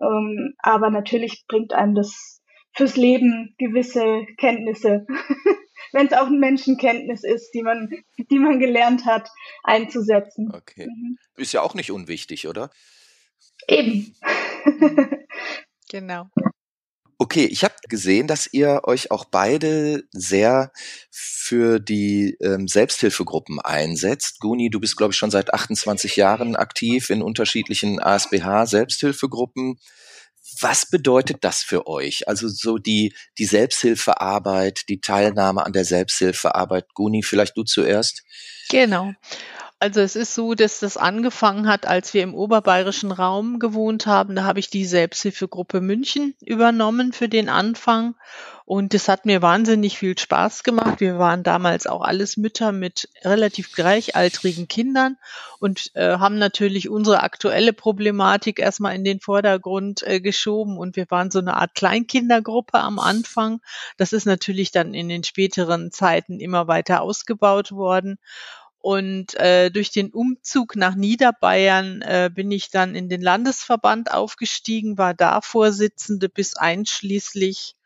Ähm, 0.00 0.54
aber 0.58 0.90
natürlich 0.90 1.44
bringt 1.48 1.72
einem 1.72 1.94
das 1.94 2.39
fürs 2.72 2.96
Leben 2.96 3.54
gewisse 3.58 4.26
Kenntnisse, 4.38 5.06
wenn 5.92 6.06
es 6.06 6.12
auch 6.12 6.26
eine 6.26 6.38
Menschenkenntnis 6.38 7.24
ist, 7.24 7.50
die 7.52 7.62
man, 7.62 7.90
die 8.18 8.38
man 8.38 8.58
gelernt 8.58 9.06
hat, 9.06 9.28
einzusetzen. 9.62 10.52
Okay. 10.54 10.86
Mhm. 10.86 11.18
Ist 11.36 11.52
ja 11.52 11.62
auch 11.62 11.74
nicht 11.74 11.90
unwichtig, 11.90 12.46
oder? 12.46 12.70
Eben. 13.68 14.14
genau. 15.90 16.26
Okay, 17.22 17.44
ich 17.44 17.64
habe 17.64 17.74
gesehen, 17.86 18.26
dass 18.26 18.50
ihr 18.50 18.80
euch 18.84 19.10
auch 19.10 19.26
beide 19.26 20.04
sehr 20.10 20.72
für 21.10 21.78
die 21.78 22.34
ähm, 22.40 22.66
Selbsthilfegruppen 22.66 23.60
einsetzt. 23.60 24.40
Guni, 24.40 24.70
du 24.70 24.80
bist, 24.80 24.96
glaube 24.96 25.12
ich, 25.12 25.18
schon 25.18 25.30
seit 25.30 25.52
28 25.52 26.16
Jahren 26.16 26.56
aktiv 26.56 27.10
in 27.10 27.20
unterschiedlichen 27.20 28.00
ASBH-Selbsthilfegruppen. 28.00 29.78
Was 30.60 30.86
bedeutet 30.86 31.38
das 31.42 31.62
für 31.62 31.86
euch? 31.86 32.28
Also 32.28 32.48
so 32.48 32.78
die, 32.78 33.14
die 33.38 33.44
Selbsthilfearbeit, 33.44 34.88
die 34.88 35.00
Teilnahme 35.00 35.64
an 35.64 35.72
der 35.72 35.84
Selbsthilfearbeit. 35.84 36.86
Guni, 36.94 37.22
vielleicht 37.22 37.56
du 37.56 37.62
zuerst. 37.62 38.22
Genau. 38.68 39.12
Also 39.82 40.02
es 40.02 40.14
ist 40.14 40.34
so, 40.34 40.52
dass 40.52 40.80
das 40.80 40.98
angefangen 40.98 41.66
hat, 41.66 41.86
als 41.86 42.12
wir 42.12 42.22
im 42.22 42.34
oberbayerischen 42.34 43.12
Raum 43.12 43.58
gewohnt 43.58 44.06
haben. 44.06 44.36
Da 44.36 44.44
habe 44.44 44.60
ich 44.60 44.68
die 44.68 44.84
Selbsthilfegruppe 44.84 45.80
München 45.80 46.34
übernommen 46.44 47.14
für 47.14 47.30
den 47.30 47.48
Anfang. 47.48 48.14
Und 48.66 48.92
das 48.92 49.08
hat 49.08 49.24
mir 49.24 49.40
wahnsinnig 49.40 49.98
viel 49.98 50.16
Spaß 50.18 50.64
gemacht. 50.64 51.00
Wir 51.00 51.18
waren 51.18 51.42
damals 51.42 51.86
auch 51.86 52.02
alles 52.02 52.36
Mütter 52.36 52.72
mit 52.72 53.08
relativ 53.24 53.72
gleichaltrigen 53.72 54.68
Kindern 54.68 55.16
und 55.60 55.90
äh, 55.94 56.18
haben 56.18 56.38
natürlich 56.38 56.90
unsere 56.90 57.22
aktuelle 57.22 57.72
Problematik 57.72 58.60
erstmal 58.60 58.94
in 58.94 59.02
den 59.02 59.18
Vordergrund 59.18 60.02
äh, 60.06 60.20
geschoben. 60.20 60.76
Und 60.76 60.94
wir 60.96 61.10
waren 61.10 61.30
so 61.30 61.38
eine 61.38 61.56
Art 61.56 61.74
Kleinkindergruppe 61.74 62.78
am 62.78 62.98
Anfang. 62.98 63.60
Das 63.96 64.12
ist 64.12 64.26
natürlich 64.26 64.72
dann 64.72 64.92
in 64.92 65.08
den 65.08 65.24
späteren 65.24 65.90
Zeiten 65.90 66.38
immer 66.38 66.68
weiter 66.68 67.00
ausgebaut 67.00 67.72
worden. 67.72 68.18
Und 68.82 69.34
äh, 69.34 69.70
durch 69.70 69.90
den 69.90 70.10
Umzug 70.10 70.74
nach 70.74 70.94
Niederbayern 70.94 72.00
äh, 72.00 72.30
bin 72.34 72.50
ich 72.50 72.70
dann 72.70 72.94
in 72.94 73.10
den 73.10 73.20
Landesverband 73.20 74.10
aufgestiegen, 74.10 74.96
war 74.96 75.12
da 75.12 75.42
Vorsitzende 75.42 76.30
bis 76.30 76.56
einschließlich, 76.56 77.76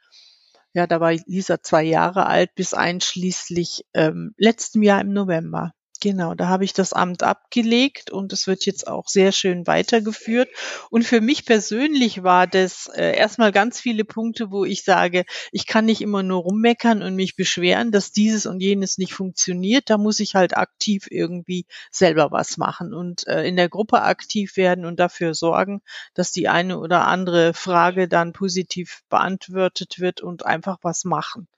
ja, 0.72 0.86
da 0.86 1.00
war 1.00 1.12
Lisa 1.26 1.60
zwei 1.60 1.82
Jahre 1.82 2.26
alt, 2.26 2.54
bis 2.54 2.74
einschließlich 2.74 3.86
ähm, 3.92 4.34
letztem 4.36 4.82
Jahr 4.82 5.00
im 5.00 5.12
November. 5.12 5.72
Genau, 6.00 6.34
da 6.34 6.48
habe 6.48 6.64
ich 6.64 6.72
das 6.74 6.92
Amt 6.92 7.22
abgelegt 7.22 8.10
und 8.10 8.32
es 8.32 8.46
wird 8.46 8.66
jetzt 8.66 8.86
auch 8.88 9.08
sehr 9.08 9.32
schön 9.32 9.66
weitergeführt. 9.66 10.50
Und 10.90 11.04
für 11.04 11.20
mich 11.22 11.46
persönlich 11.46 12.22
war 12.22 12.46
das 12.46 12.88
äh, 12.94 13.16
erstmal 13.16 13.52
ganz 13.52 13.80
viele 13.80 14.04
Punkte, 14.04 14.50
wo 14.50 14.64
ich 14.66 14.82
sage, 14.84 15.24
ich 15.50 15.66
kann 15.66 15.86
nicht 15.86 16.02
immer 16.02 16.22
nur 16.22 16.42
rummeckern 16.42 17.02
und 17.02 17.14
mich 17.16 17.36
beschweren, 17.36 17.90
dass 17.90 18.12
dieses 18.12 18.44
und 18.44 18.60
jenes 18.60 18.98
nicht 18.98 19.14
funktioniert. 19.14 19.88
Da 19.88 19.96
muss 19.96 20.20
ich 20.20 20.34
halt 20.34 20.56
aktiv 20.56 21.06
irgendwie 21.10 21.64
selber 21.90 22.30
was 22.32 22.58
machen 22.58 22.92
und 22.92 23.26
äh, 23.26 23.44
in 23.46 23.56
der 23.56 23.68
Gruppe 23.70 24.02
aktiv 24.02 24.56
werden 24.56 24.84
und 24.84 25.00
dafür 25.00 25.32
sorgen, 25.34 25.80
dass 26.12 26.32
die 26.32 26.48
eine 26.48 26.78
oder 26.80 27.06
andere 27.06 27.54
Frage 27.54 28.08
dann 28.08 28.32
positiv 28.34 29.02
beantwortet 29.08 29.98
wird 30.00 30.20
und 30.20 30.44
einfach 30.44 30.78
was 30.82 31.04
machen 31.04 31.48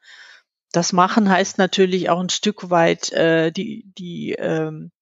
das 0.77 0.93
Machen 0.93 1.31
heißt 1.31 1.57
natürlich 1.57 2.11
auch 2.11 2.21
ein 2.21 2.29
Stück 2.29 2.69
weit 2.69 3.11
äh, 3.13 3.51
die, 3.51 3.91
die 3.97 4.33
ähm, 4.33 4.93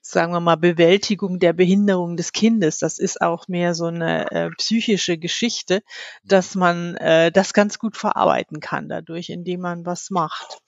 sagen 0.00 0.32
wir 0.32 0.40
mal, 0.40 0.56
Bewältigung 0.56 1.40
der 1.40 1.52
Behinderung 1.52 2.16
des 2.16 2.32
Kindes. 2.32 2.78
Das 2.78 2.98
ist 2.98 3.20
auch 3.20 3.48
mehr 3.48 3.74
so 3.74 3.86
eine 3.86 4.30
äh, 4.30 4.50
psychische 4.56 5.18
Geschichte, 5.18 5.82
dass 6.22 6.54
man 6.54 6.94
äh, 6.96 7.32
das 7.32 7.52
ganz 7.52 7.80
gut 7.80 7.96
verarbeiten 7.96 8.60
kann 8.60 8.88
dadurch, 8.88 9.28
indem 9.28 9.60
man 9.60 9.84
was 9.84 10.10
macht. 10.10 10.58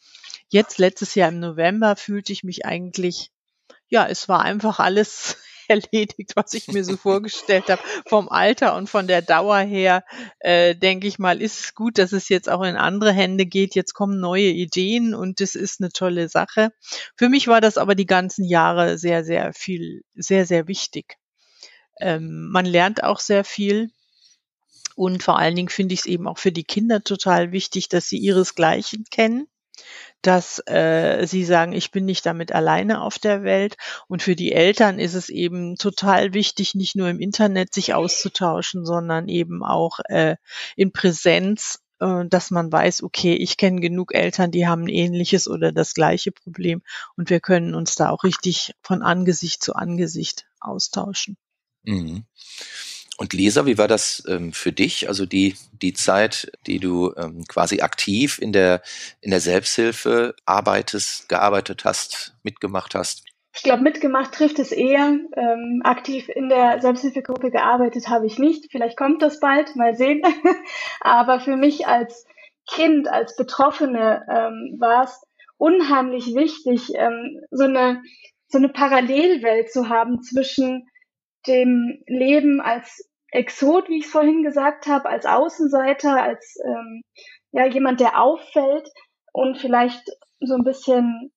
Jetzt 0.49 0.79
letztes 0.79 1.15
Jahr 1.15 1.29
im 1.29 1.39
November 1.39 1.95
fühlte 1.95 2.33
ich 2.33 2.43
mich 2.43 2.67
eigentlich, 2.67 3.31
ja, 3.89 4.07
es 4.07 4.29
war 4.29 4.43
einfach 4.43 4.81
alles 4.81 5.37
erledigt, 5.71 6.33
was 6.37 6.53
ich 6.55 6.69
mir 6.69 6.85
so 6.85 6.97
vorgestellt 6.97 7.69
habe. 7.69 7.83
Vom 8.07 8.29
Alter 8.29 8.75
und 8.77 8.91
von 8.91 9.07
der 9.07 9.23
Dauer 9.23 9.59
her, 9.59 10.05
äh, 10.41 10.75
denke 10.75 11.07
ich 11.07 11.19
mal, 11.19 11.41
ist 11.41 11.61
es 11.61 11.75
gut, 11.75 11.99
dass 11.99 12.13
es 12.13 12.29
jetzt 12.29 12.49
auch 12.49 12.63
in 12.63 12.77
andere 12.77 13.13
Hände 13.13 13.47
geht. 13.47 13.75
Jetzt 13.75 13.95
kommen 13.95 14.21
neue 14.21 14.49
Ideen 14.49 15.15
und 15.15 15.41
das 15.41 15.55
ist 15.55 15.81
eine 15.81 15.91
tolle 15.91 16.29
Sache. 16.29 16.73
Für 17.17 17.29
mich 17.29 17.49
war 17.49 17.61
das 17.61 17.79
aber 17.79 17.95
die 17.95 18.07
ganzen 18.07 18.45
Jahre 18.45 18.99
sehr, 18.99 19.25
sehr 19.25 19.53
viel, 19.55 20.03
sehr, 20.15 20.45
sehr 20.47 20.69
wichtig. 20.69 21.17
Ähm, 22.01 22.49
man 22.51 22.67
lernt 22.67 23.05
auch 23.05 23.21
sehr 23.21 23.45
viel. 23.45 23.91
Und 24.97 25.23
vor 25.23 25.39
allen 25.39 25.57
Dingen 25.57 25.69
finde 25.71 25.95
ich 25.95 26.01
es 26.01 26.07
eben 26.07 26.27
auch 26.27 26.37
für 26.37 26.53
die 26.53 26.65
Kinder 26.65 27.03
total 27.03 27.53
wichtig, 27.53 27.89
dass 27.89 28.09
sie 28.09 28.19
ihresgleichen 28.19 29.05
kennen 29.11 29.47
dass 30.23 30.63
äh, 30.67 31.27
sie 31.27 31.45
sagen, 31.45 31.73
ich 31.73 31.91
bin 31.91 32.05
nicht 32.05 32.27
damit 32.27 32.53
alleine 32.53 33.03
auf 33.03 33.19
der 33.19 33.43
Welt. 33.43 33.77
Und 34.09 34.23
für 34.23 34.37
die 34.37 34.53
Eltern 34.53 34.99
ist 34.99 35.15
es 35.15 35.29
eben 35.29 35.77
total 35.77 36.35
wichtig, 36.35 36.75
nicht 36.75 36.97
nur 36.97 37.09
im 37.09 37.21
Internet 37.21 37.73
sich 37.73 37.95
auszutauschen, 37.95 38.85
sondern 38.85 39.29
eben 39.29 39.65
auch 39.65 40.01
äh, 40.09 40.37
in 40.77 40.93
Präsenz 40.93 41.81
äh, 42.01 42.27
dass 42.27 42.51
man 42.51 42.73
weiß, 42.73 43.03
okay, 43.03 43.35
ich 43.35 43.57
kenne 43.57 43.81
genug 43.81 44.15
Eltern, 44.15 44.51
die 44.51 44.67
haben 44.67 44.85
ein 44.85 44.89
ähnliches 44.89 45.49
oder 45.49 45.71
das 45.71 45.95
gleiche 45.95 46.33
Problem 46.33 46.83
und 47.17 47.31
wir 47.31 47.41
können 47.41 47.75
uns 47.75 47.95
da 47.95 48.11
auch 48.11 48.25
richtig 48.25 48.75
von 48.83 49.03
Angesicht 49.03 49.63
zu 49.63 49.75
Angesicht 49.75 50.47
austauschen. 50.61 51.37
Mhm. 51.83 52.25
Und 53.21 53.35
Lisa, 53.35 53.67
wie 53.67 53.77
war 53.77 53.87
das 53.87 54.25
ähm, 54.29 54.55
für 54.55 54.73
dich? 54.73 55.07
Also 55.09 55.27
die, 55.27 55.55
die 55.73 55.93
Zeit, 55.93 56.51
die 56.67 56.79
du 56.79 57.13
ähm, 57.19 57.45
quasi 57.47 57.83
aktiv 57.83 58.39
in 58.39 58.51
der, 58.51 58.81
in 59.21 59.31
der 59.31 59.41
Selbsthilfe 59.41 60.35
arbeitest, 60.47 61.29
gearbeitet 61.29 61.85
hast, 61.85 62.35
mitgemacht 62.45 62.95
hast? 62.95 63.27
Ich 63.55 63.63
glaube, 63.63 63.83
mitgemacht 63.83 64.33
trifft 64.33 64.59
es 64.59 64.73
eher. 64.73 65.19
Ähm, 65.37 65.83
aktiv 65.85 66.31
in 66.31 66.49
der 66.49 66.81
Selbsthilfegruppe 66.81 67.51
gearbeitet 67.51 68.09
habe 68.09 68.25
ich 68.27 68.39
nicht. 68.39 68.69
Vielleicht 68.71 68.97
kommt 68.97 69.21
das 69.21 69.39
bald, 69.39 69.77
mal 69.77 69.95
sehen. 69.95 70.23
Aber 71.03 71.41
für 71.41 71.57
mich 71.57 71.87
als 71.87 72.25
Kind, 72.71 73.07
als 73.07 73.37
Betroffene 73.37 74.25
ähm, 74.31 74.77
war 74.81 75.05
es 75.05 75.21
unheimlich 75.59 76.35
wichtig, 76.35 76.95
ähm, 76.95 77.39
so 77.51 77.65
eine 77.65 78.03
so 78.49 78.57
eine 78.57 78.71
Parallelwelt 78.71 79.71
zu 79.71 79.91
haben 79.91 80.23
zwischen 80.23 80.89
dem 81.47 82.03
Leben 82.07 82.61
als 82.61 83.10
Exot, 83.33 83.89
wie 83.89 83.99
ich 83.99 84.07
es 84.07 84.11
vorhin 84.11 84.43
gesagt 84.43 84.87
habe, 84.87 85.09
als 85.09 85.27
Außenseiter, 85.27 86.23
als 86.23 86.57
ähm, 86.65 87.03
ja, 87.53 87.67
jemand, 87.67 88.01
der 88.01 88.21
auffällt 88.21 88.89
und 89.33 89.59
vielleicht 89.59 90.03
so 90.41 90.55
ein 90.55 90.65
bisschen, 90.65 91.33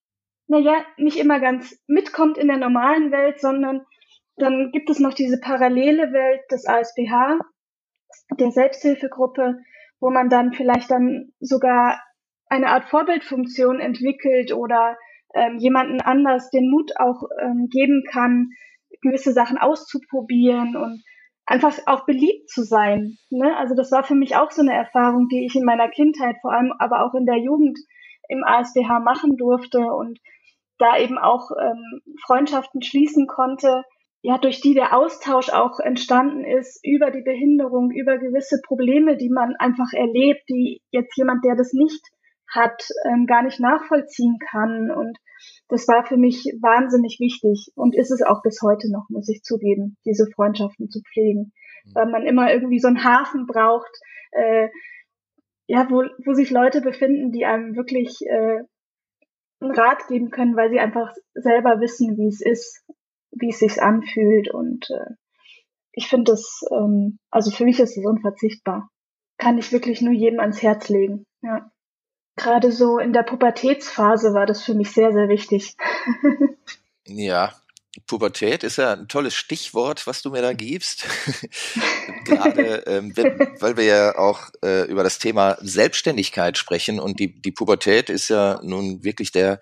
naja, 0.47 0.83
nicht 0.97 1.17
immer 1.17 1.39
ganz 1.39 1.77
mitkommt 1.87 2.37
in 2.37 2.47
der 2.47 2.57
normalen 2.57 3.11
Welt, 3.11 3.39
sondern 3.39 3.85
dann 4.35 4.71
gibt 4.71 4.89
es 4.89 4.99
noch 4.99 5.13
diese 5.13 5.39
parallele 5.39 6.11
Welt 6.11 6.41
des 6.51 6.65
ASBH, 6.65 7.39
der 8.39 8.51
Selbsthilfegruppe, 8.51 9.59
wo 9.99 10.09
man 10.09 10.29
dann 10.29 10.53
vielleicht 10.53 10.89
dann 10.89 11.31
sogar 11.39 12.01
eine 12.47 12.69
Art 12.69 12.85
Vorbildfunktion 12.85 13.79
entwickelt 13.79 14.53
oder 14.53 14.97
ähm, 15.33 15.57
jemanden 15.57 16.01
anders 16.01 16.49
den 16.49 16.69
Mut 16.69 16.91
auch 16.97 17.23
ähm, 17.41 17.67
geben 17.71 18.03
kann, 18.11 18.49
gewisse 19.01 19.33
Sachen 19.33 19.57
auszuprobieren 19.57 20.75
und 20.75 21.03
einfach 21.45 21.77
auch 21.85 22.05
beliebt 22.05 22.49
zu 22.49 22.63
sein. 22.63 23.17
Ne? 23.29 23.55
Also 23.57 23.75
das 23.75 23.91
war 23.91 24.03
für 24.03 24.15
mich 24.15 24.35
auch 24.35 24.51
so 24.51 24.61
eine 24.61 24.73
Erfahrung, 24.73 25.27
die 25.29 25.45
ich 25.45 25.55
in 25.55 25.65
meiner 25.65 25.89
Kindheit, 25.89 26.35
vor 26.41 26.53
allem 26.53 26.73
aber 26.79 27.05
auch 27.05 27.13
in 27.13 27.25
der 27.25 27.37
Jugend 27.37 27.77
im 28.29 28.43
ASBH 28.43 28.99
machen 28.99 29.35
durfte 29.37 29.79
und 29.79 30.19
da 30.77 30.97
eben 30.97 31.17
auch 31.17 31.51
ähm, 31.61 32.01
Freundschaften 32.25 32.81
schließen 32.81 33.27
konnte, 33.27 33.83
ja, 34.21 34.37
durch 34.37 34.61
die 34.61 34.73
der 34.73 34.95
Austausch 34.95 35.49
auch 35.49 35.79
entstanden 35.79 36.45
ist 36.45 36.79
über 36.81 37.11
die 37.11 37.21
Behinderung, 37.21 37.91
über 37.91 38.17
gewisse 38.17 38.61
Probleme, 38.65 39.17
die 39.17 39.29
man 39.29 39.55
einfach 39.59 39.91
erlebt, 39.91 40.43
die 40.49 40.81
jetzt 40.91 41.17
jemand, 41.17 41.43
der 41.43 41.57
das 41.57 41.73
nicht 41.73 42.01
hat, 42.49 42.87
ähm, 43.05 43.25
gar 43.25 43.43
nicht 43.43 43.59
nachvollziehen 43.59 44.37
kann. 44.39 44.91
Und 44.91 45.17
das 45.73 45.87
war 45.87 46.05
für 46.05 46.17
mich 46.17 46.45
wahnsinnig 46.61 47.17
wichtig 47.19 47.71
und 47.73 47.95
ist 47.95 48.11
es 48.11 48.21
auch 48.21 48.43
bis 48.43 48.61
heute 48.61 48.91
noch, 48.91 49.09
muss 49.09 49.27
ich 49.27 49.41
zugeben, 49.41 49.97
diese 50.05 50.29
Freundschaften 50.35 50.91
zu 50.91 51.01
pflegen. 51.01 51.51
Mhm. 51.85 51.95
Weil 51.95 52.05
man 52.11 52.27
immer 52.27 52.53
irgendwie 52.53 52.77
so 52.77 52.87
einen 52.87 53.03
Hafen 53.03 53.47
braucht, 53.47 53.89
äh, 54.33 54.69
ja, 55.65 55.89
wo, 55.89 56.03
wo 56.25 56.33
sich 56.33 56.51
Leute 56.51 56.81
befinden, 56.81 57.31
die 57.31 57.45
einem 57.45 57.75
wirklich 57.75 58.21
äh, 58.21 58.59
einen 59.61 59.71
Rat 59.71 60.07
geben 60.07 60.29
können, 60.29 60.55
weil 60.55 60.69
sie 60.69 60.79
einfach 60.79 61.11
selber 61.33 61.81
wissen, 61.81 62.17
wie 62.17 62.27
es 62.27 62.39
ist, 62.39 62.85
wie 63.31 63.49
es 63.49 63.57
sich 63.57 63.81
anfühlt. 63.81 64.53
Und 64.53 64.91
äh, 64.91 65.15
ich 65.93 66.07
finde 66.07 66.33
das, 66.33 66.61
ähm, 66.71 67.17
also 67.31 67.49
für 67.49 67.65
mich 67.65 67.79
ist 67.79 67.97
es 67.97 68.05
unverzichtbar. 68.05 68.91
Kann 69.39 69.57
ich 69.57 69.71
wirklich 69.71 70.03
nur 70.03 70.13
jedem 70.13 70.39
ans 70.39 70.61
Herz 70.61 70.87
legen. 70.89 71.25
Ja. 71.41 71.71
Gerade 72.35 72.71
so 72.71 72.97
in 72.97 73.13
der 73.13 73.23
Pubertätsphase 73.23 74.33
war 74.33 74.45
das 74.45 74.63
für 74.63 74.73
mich 74.73 74.91
sehr, 74.91 75.11
sehr 75.13 75.29
wichtig. 75.29 75.75
ja, 77.05 77.53
Pubertät 78.07 78.63
ist 78.63 78.77
ja 78.77 78.93
ein 78.93 79.07
tolles 79.07 79.35
Stichwort, 79.35 80.07
was 80.07 80.23
du 80.23 80.31
mir 80.31 80.41
da 80.41 80.53
gibst. 80.53 81.05
Gerade 82.25 82.83
ähm, 82.87 83.15
weil 83.15 83.77
wir 83.77 83.83
ja 83.83 84.17
auch 84.17 84.49
äh, 84.63 84.87
über 84.87 85.03
das 85.03 85.19
Thema 85.19 85.57
Selbstständigkeit 85.61 86.57
sprechen 86.57 86.99
und 86.99 87.19
die, 87.19 87.39
die 87.39 87.51
Pubertät 87.51 88.09
ist 88.09 88.29
ja 88.29 88.59
nun 88.63 89.03
wirklich 89.03 89.31
der, 89.31 89.59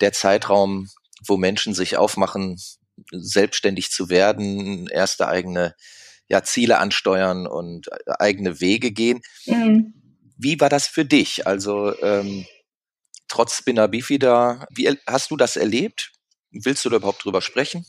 der 0.00 0.12
Zeitraum, 0.12 0.88
wo 1.26 1.36
Menschen 1.36 1.74
sich 1.74 1.96
aufmachen, 1.96 2.60
selbstständig 3.10 3.90
zu 3.90 4.08
werden, 4.08 4.86
erste 4.86 5.26
eigene 5.26 5.74
ja 6.28 6.42
Ziele 6.44 6.78
ansteuern 6.78 7.46
und 7.48 7.88
äh, 7.88 8.12
eigene 8.20 8.60
Wege 8.60 8.92
gehen. 8.92 9.20
Mhm. 9.46 9.94
Wie 10.36 10.60
war 10.60 10.68
das 10.68 10.86
für 10.86 11.04
dich? 11.04 11.46
Also 11.46 11.94
ähm, 12.02 12.46
trotz 13.28 13.58
Spinner 13.58 13.88
Bifida, 13.88 14.66
wie 14.74 14.88
hast 15.06 15.30
du 15.30 15.36
das 15.36 15.56
erlebt? 15.56 16.12
Willst 16.50 16.84
du 16.84 16.90
da 16.90 16.96
überhaupt 16.96 17.24
drüber 17.24 17.40
sprechen? 17.40 17.84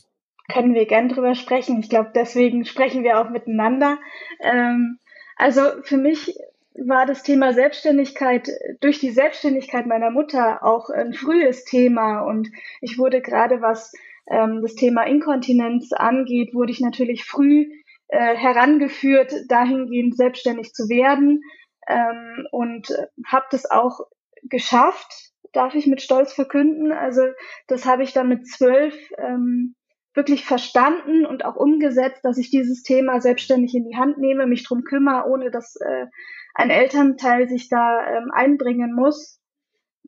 Können 0.52 0.74
wir 0.74 0.86
gern 0.86 1.08
drüber 1.08 1.34
sprechen. 1.34 1.80
Ich 1.80 1.88
glaube, 1.88 2.12
deswegen 2.14 2.64
sprechen 2.64 3.02
wir 3.02 3.20
auch 3.20 3.30
miteinander. 3.30 3.98
Ähm, 4.40 4.98
also 5.36 5.60
für 5.82 5.96
mich 5.96 6.34
war 6.74 7.06
das 7.06 7.22
Thema 7.22 7.52
Selbstständigkeit 7.52 8.48
durch 8.80 9.00
die 9.00 9.10
Selbstständigkeit 9.10 9.86
meiner 9.86 10.10
Mutter 10.10 10.62
auch 10.62 10.90
ein 10.90 11.14
frühes 11.14 11.64
Thema 11.64 12.20
und 12.20 12.48
ich 12.80 12.98
wurde 12.98 13.22
gerade 13.22 13.62
was 13.62 13.92
ähm, 14.30 14.60
das 14.62 14.74
Thema 14.74 15.04
Inkontinenz 15.04 15.92
angeht, 15.92 16.54
wurde 16.54 16.72
ich 16.72 16.80
natürlich 16.80 17.24
früh 17.24 17.66
äh, 18.08 18.36
herangeführt, 18.36 19.32
dahingehend 19.48 20.16
selbstständig 20.16 20.74
zu 20.74 20.88
werden 20.88 21.42
ähm, 21.86 22.46
und 22.50 22.88
habe 23.26 23.46
das 23.50 23.70
auch 23.70 24.00
geschafft, 24.42 25.32
darf 25.52 25.74
ich 25.74 25.86
mit 25.86 26.02
Stolz 26.02 26.32
verkünden. 26.32 26.92
Also 26.92 27.22
das 27.66 27.86
habe 27.86 28.02
ich 28.02 28.12
dann 28.12 28.28
mit 28.28 28.46
zwölf 28.46 28.94
ähm, 29.18 29.74
wirklich 30.14 30.44
verstanden 30.44 31.26
und 31.26 31.44
auch 31.44 31.56
umgesetzt, 31.56 32.24
dass 32.24 32.38
ich 32.38 32.50
dieses 32.50 32.82
Thema 32.82 33.20
selbstständig 33.20 33.74
in 33.74 33.88
die 33.88 33.96
Hand 33.96 34.18
nehme, 34.18 34.46
mich 34.46 34.64
drum 34.64 34.82
kümmere, 34.82 35.28
ohne 35.28 35.50
dass 35.50 35.76
äh, 35.76 36.06
ein 36.54 36.70
Elternteil 36.70 37.48
sich 37.48 37.68
da 37.68 38.00
ähm, 38.06 38.30
einbringen 38.32 38.94
muss 38.94 39.40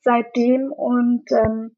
seitdem. 0.03 0.73
Und 0.73 1.25
ähm, 1.31 1.77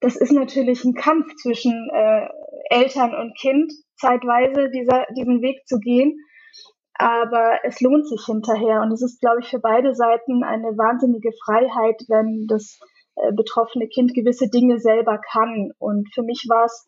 das 0.00 0.16
ist 0.16 0.32
natürlich 0.32 0.84
ein 0.84 0.94
Kampf 0.94 1.34
zwischen 1.36 1.88
äh, 1.92 2.28
Eltern 2.68 3.14
und 3.14 3.36
Kind, 3.38 3.72
zeitweise 3.96 4.70
dieser, 4.70 5.06
diesen 5.16 5.40
Weg 5.40 5.66
zu 5.66 5.78
gehen. 5.78 6.18
Aber 7.00 7.60
es 7.64 7.80
lohnt 7.80 8.06
sich 8.06 8.26
hinterher. 8.26 8.82
Und 8.82 8.92
es 8.92 9.00
ist, 9.00 9.20
glaube 9.20 9.40
ich, 9.40 9.48
für 9.48 9.58
beide 9.58 9.94
Seiten 9.94 10.44
eine 10.44 10.76
wahnsinnige 10.76 11.30
Freiheit, 11.44 12.02
wenn 12.08 12.46
das 12.46 12.78
äh, 13.16 13.32
betroffene 13.32 13.88
Kind 13.88 14.12
gewisse 14.12 14.50
Dinge 14.50 14.78
selber 14.78 15.18
kann. 15.18 15.70
Und 15.78 16.12
für 16.12 16.22
mich 16.22 16.44
war 16.50 16.66
es 16.66 16.86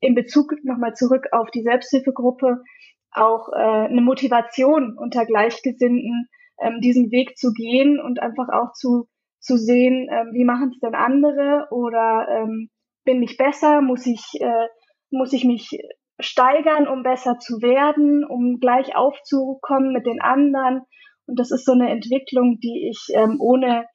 in 0.00 0.16
Bezug 0.16 0.52
nochmal 0.64 0.94
zurück 0.94 1.28
auf 1.30 1.52
die 1.52 1.62
Selbsthilfegruppe 1.62 2.64
auch 3.12 3.48
äh, 3.52 3.86
eine 3.86 4.00
Motivation 4.00 4.98
unter 4.98 5.24
Gleichgesinnten, 5.24 6.28
ähm, 6.60 6.80
diesen 6.80 7.12
Weg 7.12 7.38
zu 7.38 7.52
gehen 7.52 8.00
und 8.00 8.20
einfach 8.20 8.48
auch 8.48 8.72
zu, 8.72 9.06
zu 9.38 9.56
sehen, 9.56 10.08
ähm, 10.10 10.30
wie 10.32 10.44
machen 10.44 10.70
es 10.74 10.80
denn 10.80 10.96
andere 10.96 11.68
oder 11.70 12.26
ähm, 12.28 12.70
bin 13.04 13.22
ich 13.22 13.36
besser, 13.36 13.82
muss 13.82 14.04
ich, 14.04 14.40
äh, 14.40 14.66
muss 15.10 15.32
ich 15.32 15.44
mich 15.44 15.78
steigern, 16.20 16.88
um 16.88 17.02
besser 17.02 17.38
zu 17.38 17.60
werden, 17.60 18.24
um 18.24 18.58
gleich 18.60 18.96
aufzukommen 18.96 19.92
mit 19.92 20.06
den 20.06 20.20
anderen. 20.20 20.82
Und 21.26 21.38
das 21.38 21.50
ist 21.50 21.64
so 21.64 21.72
eine 21.72 21.90
Entwicklung, 21.90 22.58
die 22.60 22.88
ich 22.90 23.14
ähm, 23.14 23.36
ohne 23.40 23.86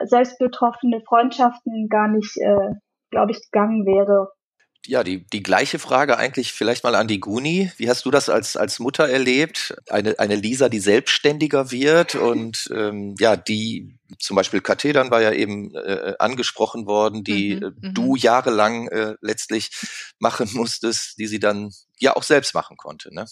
selbstbetroffene 0.00 1.00
Freundschaften 1.06 1.88
gar 1.88 2.08
nicht, 2.08 2.36
äh, 2.38 2.74
glaube 3.10 3.32
ich, 3.32 3.40
gegangen 3.50 3.86
wäre 3.86 4.28
ja, 4.86 5.02
die, 5.04 5.24
die 5.26 5.42
gleiche 5.42 5.78
Frage 5.78 6.18
eigentlich 6.18 6.52
vielleicht 6.52 6.84
mal 6.84 6.94
an 6.94 7.08
die 7.08 7.20
Guni. 7.20 7.72
Wie 7.76 7.88
hast 7.88 8.04
du 8.04 8.10
das 8.10 8.28
als, 8.28 8.56
als 8.56 8.78
Mutter 8.78 9.08
erlebt? 9.08 9.74
Eine, 9.88 10.18
eine 10.18 10.36
Lisa, 10.36 10.68
die 10.68 10.80
selbstständiger 10.80 11.70
wird 11.70 12.14
und 12.14 12.68
ähm, 12.74 13.14
ja, 13.18 13.36
die 13.36 13.98
zum 14.18 14.36
Beispiel 14.36 14.60
Kathedern 14.60 15.10
war 15.10 15.22
ja 15.22 15.32
eben 15.32 15.74
äh, 15.74 16.14
angesprochen 16.18 16.86
worden, 16.86 17.24
die 17.24 17.56
mhm, 17.56 17.74
äh, 17.82 17.92
du 17.92 18.16
jahrelang 18.16 18.88
äh, 18.88 19.14
letztlich 19.20 19.70
machen 20.18 20.48
musstest, 20.52 21.18
die 21.18 21.26
sie 21.26 21.40
dann 21.40 21.70
ja 21.98 22.14
auch 22.16 22.22
selbst 22.22 22.54
machen 22.54 22.76
konnte. 22.76 23.14
Ne? 23.14 23.26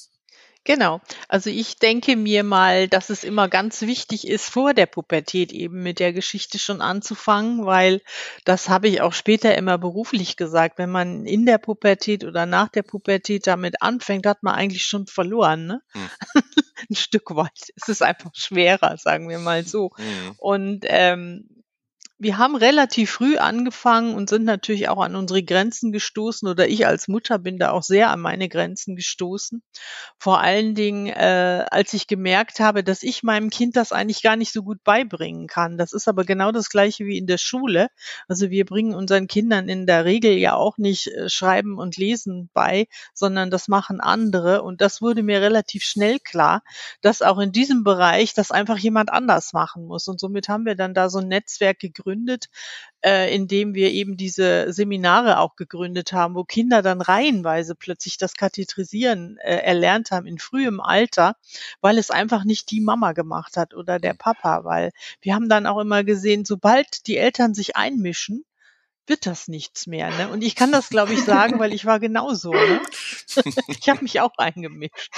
Genau. 0.65 1.01
Also 1.29 1.51
ich 1.51 1.77
denke 1.79 2.15
mir 2.15 2.45
mal, 2.45 2.87
dass 2.87 3.11
es 3.11 3.25
immer 3.25 3.49
ganz 3.49 3.83
wichtig 3.83 4.29
ist, 4.29 4.49
vor 4.49 4.75
der 4.75 4.87
Pubertät 4.87 5.53
eben 5.53 5.83
mit 5.83 5.99
der 5.99 6.13
Geschichte 6.13 6.59
schon 6.61 6.81
anzufangen, 6.81 7.67
weil 7.67 8.01
das 8.45 8.69
habe 8.69 8.87
ich 8.87 9.01
auch 9.01 9.13
später 9.13 9.57
immer 9.57 9.77
beruflich 9.79 10.37
gesagt. 10.37 10.79
Wenn 10.79 10.91
man 10.91 11.27
in 11.27 11.47
der 11.47 11.59
Pubertät 11.59 12.23
oder 12.23 12.47
nach 12.47 12.69
der 12.69 12.85
Pubertät 12.85 13.49
damit 13.49 13.83
anfängt, 13.83 14.25
hat 14.25 14.45
man 14.45 14.55
eigentlich 14.55 14.85
schon 14.85 15.07
verloren. 15.09 15.67
Ne? 15.67 15.83
Hm. 15.93 16.09
Ein 16.91 16.95
Stück 16.95 17.35
weit. 17.35 17.73
Es 17.75 17.89
ist 17.89 18.03
einfach 18.03 18.31
schwerer, 18.35 18.97
sagen 18.99 19.29
wir 19.29 19.41
mal 19.41 19.65
so. 19.65 19.91
Hm. 19.97 20.35
Und 20.39 20.85
ähm, 20.87 21.62
wir 22.23 22.39
haben 22.39 22.55
relativ 22.55 23.11
früh 23.11 23.37
angefangen 23.37 24.15
und 24.15 24.29
sind 24.29 24.45
natürlich 24.45 24.89
auch 24.89 25.03
an 25.03 25.17
unsere 25.17 25.43
Grenzen 25.43 25.91
gestoßen 25.91 26.47
oder 26.47 26.69
ich 26.69 26.87
als 26.87 27.09
Mutter 27.09 27.41
bin 27.41 27.59
da 27.59 27.73
auch 27.73 27.83
sehr 27.83 28.11
an 28.11 28.21
meine 28.21 28.49
Grenzen 28.49 28.95
gestoßen. 28.95 29.61
Vor 30.19 30.41
allen 30.41 30.77
Dingen, 30.77 31.09
äh, 31.09 31.65
als 31.69 31.93
ich 31.95 32.07
gemerkt 32.07 32.61
habe, 32.61 32.85
dass 32.85 33.03
ich 33.03 33.25
meinem 33.25 33.51
Kind 33.51 33.75
das 33.75 33.91
eigentlich 33.91 34.23
gar 34.23 34.37
nicht 34.37 34.53
so 34.53 34.63
gut 34.63 34.85
beibringen 34.85 35.49
kann. 35.49 35.77
Das 35.77 35.93
ist 35.93 36.07
aber 36.07 36.25
genau 36.25 36.53
das 36.53 36.69
gleiche 36.69 37.07
wie 37.07 37.19
in 37.19 37.27
der 37.27 37.39
Schule. 37.39 37.89
Also 38.29 38.51
wir 38.51 38.67
bringen 38.67 38.95
unseren 38.95 39.27
Kindern 39.27 39.69
in 39.69 39.87
der 39.87 40.05
Regel 40.05 40.35
ja 40.35 40.55
auch 40.55 40.79
nicht 40.79 41.09
äh, 41.09 41.29
Schreiben 41.29 41.77
und 41.77 41.97
Lesen 41.97 42.51
bei, 42.55 42.87
sondern 43.15 43.51
das 43.51 43.67
machen 43.67 44.01
andere. 44.01 44.63
Und 44.63 44.81
das 44.81 45.03
wurde 45.03 45.25
mir 45.25 45.41
relativ 45.41 45.83
schnell 45.83 46.21
klar, 46.21 46.63
dass 47.01 47.21
auch 47.21 47.41
in 47.41 47.51
diesem 47.51 47.83
Bereich 47.83 48.33
das 48.33 48.53
einfach 48.53 48.79
jemand 48.79 49.13
anders 49.13 49.53
machen 49.53 49.87
muss. 49.87 50.07
Und 50.07 50.21
somit 50.21 50.49
haben 50.49 50.67
wir 50.67 50.77
dann 50.77 50.95
da 50.95 51.11
so 51.11 51.19
ein 51.19 51.27
Netzwerk 51.27 51.81
gegründet 51.81 52.12
gegründet, 52.13 52.49
äh, 53.05 53.35
indem 53.35 53.75
wir 53.75 53.91
eben 53.91 54.17
diese 54.17 54.73
Seminare 54.73 55.39
auch 55.39 55.57
gegründet 55.57 56.13
haben, 56.13 56.35
wo 56.35 56.45
Kinder 56.45 56.83
dann 56.83 57.01
reihenweise 57.01 57.75
plötzlich 57.75 58.19
das 58.19 58.35
Kathetrisieren 58.35 59.39
äh, 59.39 59.57
erlernt 59.57 60.11
haben 60.11 60.27
in 60.27 60.39
frühem 60.39 60.81
Alter, 60.81 61.37
weil 61.81 61.99
es 61.99 62.11
einfach 62.11 62.45
nicht 62.45 62.71
die 62.71 62.81
Mama 62.81 63.13
gemacht 63.13 63.57
hat 63.57 63.75
oder 63.75 63.99
der 63.99 64.15
Papa, 64.15 64.65
weil 64.65 64.93
wir 65.21 65.35
haben 65.35 65.49
dann 65.49 65.67
auch 65.67 65.81
immer 65.81 66.05
gesehen, 66.05 66.45
sobald 66.45 67.07
die 67.07 67.17
Eltern 67.17 67.55
sich 67.55 67.77
einmischen, 67.77 68.45
wird 69.07 69.27
das 69.27 69.49
nichts 69.49 69.89
mehr. 69.89 70.11
Ne? 70.17 70.29
Und 70.29 70.45
ich 70.45 70.55
kann 70.55 70.71
das, 70.71 70.89
glaube 70.89 71.13
ich, 71.13 71.25
sagen, 71.25 71.59
weil 71.59 71.73
ich 71.73 71.85
war 71.85 71.99
genauso. 71.99 72.53
Ne? 72.53 72.81
Ich 73.67 73.89
habe 73.89 74.03
mich 74.03 74.21
auch 74.21 74.37
eingemischt. 74.37 75.11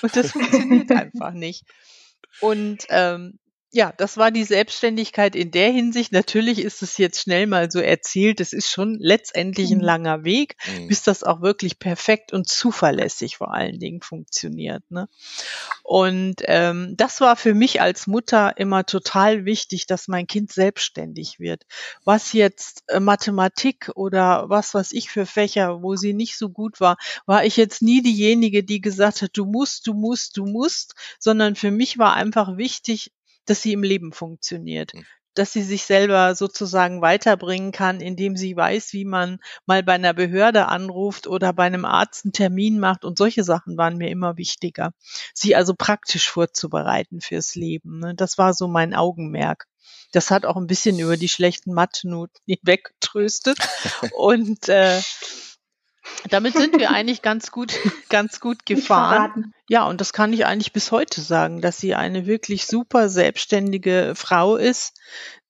Und 0.00 0.16
das 0.16 0.32
funktioniert 0.32 0.90
einfach 0.90 1.32
nicht. 1.32 1.64
Und 2.40 2.86
ähm, 2.88 3.38
ja, 3.72 3.92
das 3.96 4.16
war 4.16 4.30
die 4.30 4.44
Selbstständigkeit 4.44 5.34
in 5.34 5.50
der 5.50 5.70
Hinsicht. 5.70 6.12
Natürlich 6.12 6.60
ist 6.60 6.82
es 6.82 6.98
jetzt 6.98 7.20
schnell 7.20 7.46
mal 7.46 7.70
so 7.70 7.80
erzählt. 7.80 8.40
Es 8.40 8.52
ist 8.52 8.70
schon 8.70 8.96
letztendlich 9.00 9.70
ein 9.70 9.78
mhm. 9.78 9.84
langer 9.84 10.24
Weg, 10.24 10.56
mhm. 10.66 10.88
bis 10.88 11.02
das 11.02 11.24
auch 11.24 11.42
wirklich 11.42 11.78
perfekt 11.78 12.32
und 12.32 12.48
zuverlässig 12.48 13.36
vor 13.36 13.52
allen 13.52 13.78
Dingen 13.78 14.00
funktioniert. 14.02 14.82
Ne? 14.88 15.08
Und 15.82 16.36
ähm, 16.44 16.94
das 16.96 17.20
war 17.20 17.36
für 17.36 17.54
mich 17.54 17.80
als 17.80 18.06
Mutter 18.06 18.56
immer 18.56 18.86
total 18.86 19.44
wichtig, 19.44 19.86
dass 19.86 20.08
mein 20.08 20.26
Kind 20.26 20.52
selbstständig 20.52 21.40
wird. 21.40 21.64
Was 22.04 22.32
jetzt 22.32 22.84
äh, 22.88 23.00
Mathematik 23.00 23.90
oder 23.94 24.48
was 24.48 24.74
was 24.74 24.92
ich 24.92 25.10
für 25.10 25.26
Fächer, 25.26 25.82
wo 25.82 25.96
sie 25.96 26.14
nicht 26.14 26.38
so 26.38 26.50
gut 26.50 26.80
war, 26.80 26.96
war 27.26 27.44
ich 27.44 27.56
jetzt 27.56 27.82
nie 27.82 28.00
diejenige, 28.00 28.62
die 28.62 28.80
gesagt 28.80 29.22
hat, 29.22 29.30
du 29.34 29.44
musst, 29.44 29.86
du 29.86 29.92
musst, 29.92 30.36
du 30.36 30.46
musst, 30.46 30.94
sondern 31.18 31.56
für 31.56 31.70
mich 31.70 31.98
war 31.98 32.14
einfach 32.14 32.56
wichtig, 32.56 33.12
dass 33.46 33.62
sie 33.62 33.72
im 33.72 33.82
Leben 33.82 34.12
funktioniert. 34.12 34.94
Mhm. 34.94 35.04
Dass 35.34 35.52
sie 35.52 35.62
sich 35.62 35.84
selber 35.84 36.34
sozusagen 36.34 37.02
weiterbringen 37.02 37.70
kann, 37.70 38.00
indem 38.00 38.36
sie 38.36 38.56
weiß, 38.56 38.94
wie 38.94 39.04
man 39.04 39.38
mal 39.66 39.82
bei 39.82 39.92
einer 39.92 40.14
Behörde 40.14 40.68
anruft 40.68 41.26
oder 41.26 41.52
bei 41.52 41.64
einem 41.64 41.84
Arzt 41.84 42.24
einen 42.24 42.32
Termin 42.32 42.78
macht 42.78 43.04
und 43.04 43.18
solche 43.18 43.44
Sachen 43.44 43.76
waren 43.76 43.98
mir 43.98 44.08
immer 44.08 44.38
wichtiger. 44.38 44.92
Sie 45.34 45.54
also 45.54 45.74
praktisch 45.76 46.30
vorzubereiten 46.30 47.20
fürs 47.20 47.54
Leben. 47.54 47.98
Ne? 47.98 48.14
Das 48.14 48.38
war 48.38 48.54
so 48.54 48.66
mein 48.66 48.94
Augenmerk. 48.94 49.66
Das 50.12 50.30
hat 50.30 50.46
auch 50.46 50.56
ein 50.56 50.66
bisschen 50.66 50.98
über 50.98 51.18
die 51.18 51.28
schlechten 51.28 51.74
Mathe-Noten 51.74 52.38
hinweggetröstet. 52.46 53.58
und 54.16 54.68
äh, 54.70 55.00
damit 56.30 56.54
sind 56.54 56.78
wir 56.78 56.90
eigentlich 56.90 57.22
ganz 57.22 57.50
gut, 57.50 57.72
ganz 58.08 58.40
gut 58.40 58.66
gefahren. 58.66 59.52
Ja, 59.68 59.86
und 59.86 60.00
das 60.00 60.12
kann 60.12 60.32
ich 60.32 60.46
eigentlich 60.46 60.72
bis 60.72 60.92
heute 60.92 61.20
sagen, 61.20 61.60
dass 61.60 61.78
sie 61.78 61.94
eine 61.94 62.26
wirklich 62.26 62.66
super 62.66 63.08
selbstständige 63.08 64.12
Frau 64.14 64.56
ist, 64.56 64.94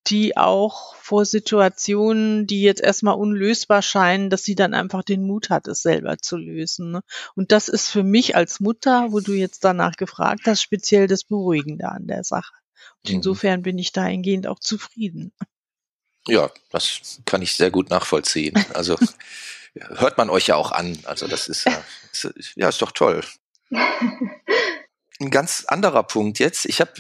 die 0.09 0.37
auch 0.37 0.95
vor 0.97 1.25
Situationen, 1.25 2.47
die 2.47 2.63
jetzt 2.63 2.81
erstmal 2.81 3.17
unlösbar 3.17 3.83
scheinen, 3.83 4.31
dass 4.31 4.45
sie 4.45 4.55
dann 4.55 4.75
einfach 4.75 5.03
den 5.03 5.27
Mut 5.27 5.51
hat, 5.51 5.67
es 5.67 5.83
selber 5.83 6.19
zu 6.19 6.37
lösen. 6.37 6.93
Ne? 6.93 7.01
Und 7.35 7.53
das 7.53 7.69
ist 7.69 7.89
für 7.89 8.05
mich 8.05 8.37
als 8.37 8.61
Mutter, 8.61 9.09
wo 9.11 9.21
du 9.21 9.33
jetzt 9.33 9.65
danach 9.65 9.97
gefragt 9.97 10.43
hast, 10.47 10.63
speziell 10.63 11.09
das 11.09 11.25
Beruhigende 11.25 11.89
an 11.89 12.07
der 12.07 12.25
Sache. 12.25 12.55
Und 13.03 13.11
mhm. 13.11 13.17
insofern 13.17 13.63
bin 13.63 13.79
ich 13.79 13.93
dahingehend 13.93 14.47
auch 14.47 14.61
zufrieden. 14.61 15.33
Ja, 16.29 16.51
das 16.71 17.21
kann 17.25 17.43
ich 17.43 17.55
sehr 17.55 17.71
gut 17.71 17.91
nachvollziehen. 17.91 18.55
Also 18.75 18.97
hört 19.97 20.19
man 20.19 20.31
euch 20.31 20.47
ja 20.47 20.57
auch 20.57 20.73
an. 20.73 20.99
Also 21.05 21.27
das 21.27 21.49
ist 21.49 21.65
ja, 21.65 21.83
ist, 22.13 22.53
ja, 22.57 22.69
ist 22.69 22.83
doch 22.83 22.93
toll. 22.93 23.23
Ein 25.19 25.31
ganz 25.31 25.65
anderer 25.67 26.03
Punkt 26.03 26.39
jetzt. 26.39 26.67
Ich 26.67 26.81
habe 26.81 26.93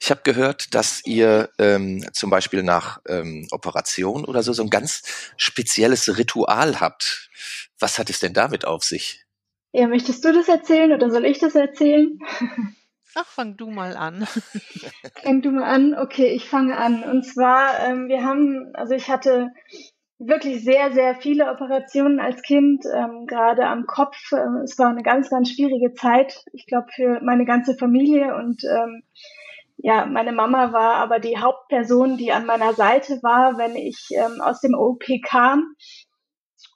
ich 0.00 0.10
hab 0.10 0.22
gehört, 0.22 0.74
dass 0.74 1.04
ihr 1.04 1.50
ähm, 1.58 2.04
zum 2.12 2.30
Beispiel 2.30 2.62
nach 2.62 3.00
ähm, 3.08 3.48
Operation 3.50 4.24
oder 4.24 4.42
so 4.42 4.52
so 4.52 4.62
ein 4.62 4.70
ganz 4.70 5.32
spezielles 5.36 6.16
Ritual 6.16 6.80
habt. 6.80 7.30
Was 7.78 7.98
hat 7.98 8.10
es 8.10 8.20
denn 8.20 8.32
damit 8.32 8.64
auf 8.64 8.84
sich? 8.84 9.24
Ja, 9.72 9.88
möchtest 9.88 10.24
du 10.24 10.32
das 10.32 10.46
erzählen 10.48 10.92
oder 10.92 11.10
soll 11.10 11.24
ich 11.24 11.40
das 11.40 11.56
erzählen? 11.56 12.18
Ach, 13.16 13.26
fang 13.26 13.56
du 13.56 13.70
mal 13.70 13.96
an. 13.96 14.26
fang 15.22 15.42
du 15.42 15.50
mal 15.50 15.64
an. 15.64 15.94
Okay, 15.94 16.28
ich 16.28 16.48
fange 16.48 16.76
an. 16.76 17.02
Und 17.04 17.24
zwar, 17.24 17.80
ähm, 17.80 18.08
wir 18.08 18.24
haben, 18.24 18.70
also 18.74 18.94
ich 18.94 19.08
hatte 19.08 19.50
wirklich 20.26 20.64
sehr, 20.64 20.92
sehr 20.92 21.14
viele 21.14 21.50
Operationen 21.50 22.20
als 22.20 22.42
Kind, 22.42 22.84
ähm, 22.92 23.26
gerade 23.26 23.66
am 23.66 23.86
Kopf. 23.86 24.32
Ähm, 24.32 24.62
es 24.64 24.78
war 24.78 24.88
eine 24.88 25.02
ganz, 25.02 25.30
ganz 25.30 25.50
schwierige 25.50 25.92
Zeit, 25.94 26.44
ich 26.52 26.66
glaube, 26.66 26.86
für 26.94 27.20
meine 27.22 27.44
ganze 27.44 27.76
Familie. 27.76 28.34
Und 28.34 28.62
ähm, 28.64 29.02
ja, 29.76 30.06
meine 30.06 30.32
Mama 30.32 30.72
war 30.72 30.94
aber 30.96 31.18
die 31.18 31.38
Hauptperson, 31.38 32.16
die 32.16 32.32
an 32.32 32.46
meiner 32.46 32.72
Seite 32.72 33.22
war, 33.22 33.58
wenn 33.58 33.76
ich 33.76 34.08
ähm, 34.12 34.40
aus 34.40 34.60
dem 34.60 34.74
OP 34.74 35.04
kam 35.26 35.74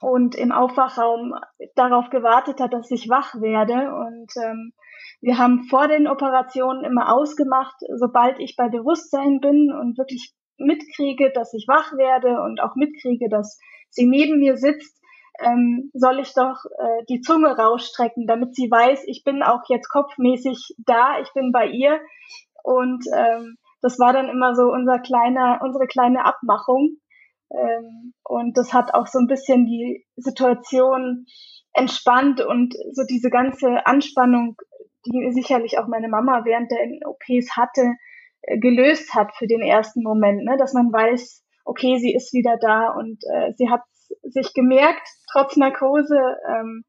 und 0.00 0.34
im 0.34 0.52
Aufwachraum 0.52 1.34
darauf 1.74 2.10
gewartet 2.10 2.60
hat, 2.60 2.72
dass 2.72 2.90
ich 2.90 3.08
wach 3.08 3.34
werde. 3.40 3.94
Und 3.94 4.30
ähm, 4.36 4.72
wir 5.20 5.38
haben 5.38 5.64
vor 5.64 5.88
den 5.88 6.06
Operationen 6.06 6.84
immer 6.84 7.12
ausgemacht, 7.12 7.76
sobald 7.96 8.38
ich 8.38 8.56
bei 8.56 8.68
Bewusstsein 8.68 9.40
bin 9.40 9.72
und 9.72 9.98
wirklich 9.98 10.34
mitkriege, 10.58 11.30
dass 11.32 11.54
ich 11.54 11.66
wach 11.68 11.92
werde 11.96 12.40
und 12.42 12.60
auch 12.60 12.74
mitkriege, 12.76 13.28
dass 13.28 13.58
sie 13.90 14.06
neben 14.06 14.38
mir 14.38 14.56
sitzt, 14.56 14.98
ähm, 15.40 15.90
soll 15.94 16.18
ich 16.18 16.34
doch 16.34 16.64
äh, 16.78 17.04
die 17.08 17.20
Zunge 17.20 17.56
rausstrecken, 17.56 18.26
damit 18.26 18.54
sie 18.54 18.70
weiß, 18.70 19.04
ich 19.06 19.22
bin 19.24 19.42
auch 19.42 19.62
jetzt 19.68 19.88
kopfmäßig 19.88 20.74
da, 20.78 21.20
ich 21.20 21.32
bin 21.32 21.52
bei 21.52 21.66
ihr. 21.66 22.00
Und 22.64 23.04
ähm, 23.14 23.56
das 23.80 23.98
war 23.98 24.12
dann 24.12 24.28
immer 24.28 24.54
so 24.54 24.64
unser 24.64 24.98
kleiner, 24.98 25.60
unsere 25.62 25.86
kleine 25.86 26.24
Abmachung. 26.24 26.96
Ähm, 27.50 28.14
und 28.24 28.58
das 28.58 28.74
hat 28.74 28.94
auch 28.94 29.06
so 29.06 29.18
ein 29.18 29.28
bisschen 29.28 29.66
die 29.66 30.04
Situation 30.16 31.26
entspannt 31.72 32.40
und 32.40 32.74
so 32.92 33.04
diese 33.08 33.30
ganze 33.30 33.86
Anspannung, 33.86 34.56
die 35.06 35.30
sicherlich 35.32 35.78
auch 35.78 35.86
meine 35.86 36.08
Mama 36.08 36.44
während 36.44 36.70
der 36.72 37.08
OPs 37.08 37.56
hatte, 37.56 37.94
gelöst 38.42 39.14
hat 39.14 39.34
für 39.36 39.46
den 39.46 39.62
ersten 39.62 40.02
Moment, 40.02 40.44
ne? 40.44 40.56
dass 40.58 40.72
man 40.72 40.92
weiß, 40.92 41.44
okay, 41.64 41.98
sie 41.98 42.14
ist 42.14 42.32
wieder 42.32 42.56
da 42.60 42.90
und 42.90 43.22
äh, 43.24 43.52
sie 43.56 43.68
hat 43.70 43.82
sich 44.22 44.54
gemerkt, 44.54 45.06
trotz 45.32 45.56
Narkose, 45.56 46.18
ähm, 46.48 46.84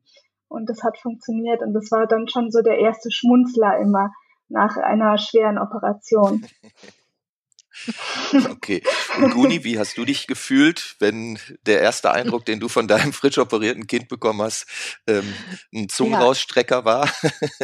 und 0.47 0.69
das 0.69 0.83
hat 0.83 0.97
funktioniert 0.97 1.61
und 1.61 1.73
das 1.73 1.91
war 1.91 2.07
dann 2.07 2.27
schon 2.27 2.49
so 2.49 2.61
der 2.61 2.79
erste 2.79 3.11
Schmunzler 3.11 3.77
immer 3.79 4.11
nach 4.47 4.77
einer 4.77 5.17
schweren 5.17 5.59
Operation. 5.59 6.45
Okay. 8.49 8.83
Und 9.17 9.33
Guni, 9.33 9.63
wie 9.63 9.79
hast 9.79 9.97
du 9.97 10.05
dich 10.05 10.27
gefühlt, 10.27 10.95
wenn 10.99 11.39
der 11.65 11.81
erste 11.81 12.11
Eindruck, 12.11 12.45
den 12.45 12.59
du 12.59 12.67
von 12.67 12.87
deinem 12.87 13.13
frisch 13.13 13.37
operierten 13.37 13.87
Kind 13.87 14.07
bekommen 14.07 14.41
hast, 14.41 14.67
ähm, 15.07 15.33
ein 15.73 15.89
Zungenrausstrecker 15.89 16.85
war? 16.85 17.11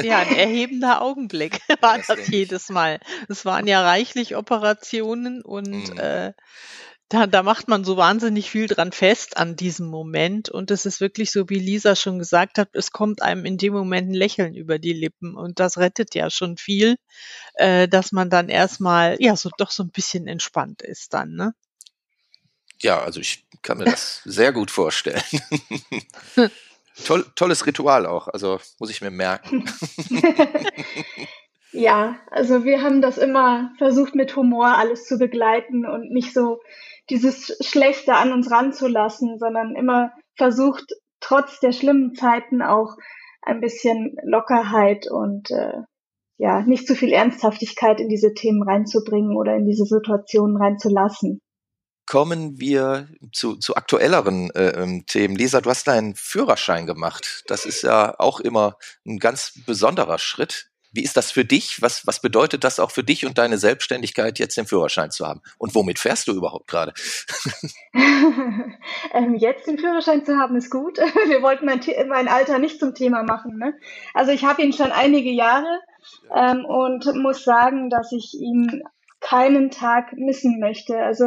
Ja, 0.01 0.19
ein 0.19 0.35
erhebender 0.35 1.01
Augenblick 1.01 1.61
war 1.81 1.97
das, 1.97 2.07
das 2.07 2.27
jedes 2.27 2.69
Mal. 2.69 2.99
Es 3.29 3.45
waren 3.45 3.67
ja 3.67 3.81
reichlich 3.81 4.35
Operationen 4.35 5.41
und 5.41 5.93
mhm. 5.93 5.99
äh, 5.99 6.33
da, 7.09 7.27
da 7.27 7.43
macht 7.43 7.67
man 7.67 7.83
so 7.83 7.97
wahnsinnig 7.97 8.49
viel 8.49 8.67
dran 8.67 8.91
fest 8.91 9.37
an 9.37 9.55
diesem 9.55 9.87
Moment. 9.87 10.49
Und 10.49 10.71
es 10.71 10.85
ist 10.85 11.01
wirklich 11.01 11.31
so, 11.31 11.49
wie 11.49 11.59
Lisa 11.59 11.95
schon 11.95 12.17
gesagt 12.17 12.57
hat, 12.57 12.69
es 12.73 12.91
kommt 12.91 13.21
einem 13.21 13.45
in 13.45 13.57
dem 13.57 13.73
Moment 13.73 14.09
ein 14.09 14.15
Lächeln 14.15 14.55
über 14.55 14.79
die 14.79 14.93
Lippen. 14.93 15.35
Und 15.35 15.59
das 15.59 15.77
rettet 15.77 16.15
ja 16.15 16.29
schon 16.29 16.57
viel, 16.57 16.95
äh, 17.55 17.87
dass 17.87 18.11
man 18.11 18.29
dann 18.29 18.49
erstmal, 18.49 19.17
ja, 19.19 19.35
so 19.35 19.49
doch 19.57 19.71
so 19.71 19.83
ein 19.83 19.91
bisschen 19.91 20.27
entspannt 20.27 20.81
ist 20.81 21.13
dann, 21.13 21.33
ne? 21.33 21.53
Ja, 22.81 23.01
also 23.01 23.19
ich 23.19 23.45
kann 23.61 23.77
mir 23.77 23.85
das 23.85 24.21
sehr 24.25 24.51
gut 24.51 24.71
vorstellen. 24.71 25.23
Toll, 27.03 27.25
tolles 27.35 27.65
Ritual 27.65 28.05
auch, 28.05 28.29
also 28.29 28.59
muss 28.79 28.89
ich 28.89 29.01
mir 29.01 29.11
merken. 29.11 29.65
ja, 31.73 32.17
also 32.31 32.63
wir 32.63 32.81
haben 32.81 33.01
das 33.01 33.17
immer 33.17 33.73
versucht 33.77 34.15
mit 34.15 34.33
Humor 34.37 34.77
alles 34.77 35.05
zu 35.05 35.17
begleiten 35.17 35.85
und 35.85 36.11
nicht 36.11 36.33
so 36.33 36.61
dieses 37.09 37.55
Schlechte 37.61 38.15
an 38.15 38.31
uns 38.33 38.49
ranzulassen, 38.51 39.37
sondern 39.37 39.75
immer 39.75 40.11
versucht, 40.35 40.85
trotz 41.19 41.59
der 41.59 41.71
schlimmen 41.71 42.15
Zeiten 42.15 42.61
auch 42.61 42.95
ein 43.41 43.61
bisschen 43.61 44.17
Lockerheit 44.23 45.09
und 45.09 45.51
äh, 45.51 45.81
ja, 46.37 46.61
nicht 46.61 46.87
zu 46.87 46.95
viel 46.95 47.13
Ernsthaftigkeit 47.13 47.99
in 47.99 48.09
diese 48.09 48.33
Themen 48.33 48.63
reinzubringen 48.63 49.37
oder 49.37 49.55
in 49.55 49.65
diese 49.65 49.85
Situationen 49.85 50.57
reinzulassen. 50.57 51.39
Kommen 52.07 52.59
wir 52.59 53.07
zu, 53.31 53.55
zu 53.55 53.75
aktuelleren 53.75 54.51
äh, 54.51 54.69
ähm, 54.81 55.05
Themen. 55.07 55.35
Lisa, 55.35 55.61
du 55.61 55.69
hast 55.69 55.87
deinen 55.87 56.13
Führerschein 56.15 56.85
gemacht. 56.85 57.43
Das 57.47 57.65
ist 57.65 57.81
ja 57.81 58.13
auch 58.19 58.39
immer 58.39 58.77
ein 59.07 59.17
ganz 59.17 59.59
besonderer 59.65 60.19
Schritt. 60.19 60.69
Wie 60.95 61.03
ist 61.03 61.17
das 61.17 61.29
für 61.29 61.43
dich? 61.43 61.81
Was, 61.81 62.07
was 62.07 62.21
bedeutet 62.21 62.63
das 62.63 62.79
auch 62.79 62.89
für 62.89 63.03
dich 63.03 63.25
und 63.25 63.37
deine 63.37 63.57
Selbstständigkeit, 63.57 64.39
jetzt 64.39 64.55
den 64.55 64.65
Führerschein 64.65 65.11
zu 65.11 65.27
haben? 65.27 65.41
Und 65.57 65.75
womit 65.75 65.99
fährst 65.99 66.27
du 66.29 66.31
überhaupt 66.31 66.67
gerade? 66.67 66.93
ähm, 69.13 69.35
jetzt 69.35 69.67
den 69.67 69.77
Führerschein 69.77 70.23
zu 70.23 70.37
haben 70.37 70.55
ist 70.55 70.71
gut. 70.71 70.97
Wir 71.27 71.41
wollten 71.41 71.65
mein, 71.65 71.81
mein 72.07 72.29
Alter 72.29 72.59
nicht 72.59 72.79
zum 72.79 72.95
Thema 72.95 73.23
machen. 73.23 73.57
Ne? 73.57 73.73
Also 74.13 74.31
ich 74.31 74.45
habe 74.45 74.61
ihn 74.63 74.71
schon 74.71 74.93
einige 74.93 75.31
Jahre 75.31 75.81
ähm, 76.33 76.63
und 76.65 77.05
muss 77.15 77.43
sagen, 77.43 77.89
dass 77.89 78.13
ich 78.13 78.33
ihn 78.33 78.81
keinen 79.19 79.71
Tag 79.71 80.13
missen 80.13 80.59
möchte. 80.61 80.97
Also 80.97 81.25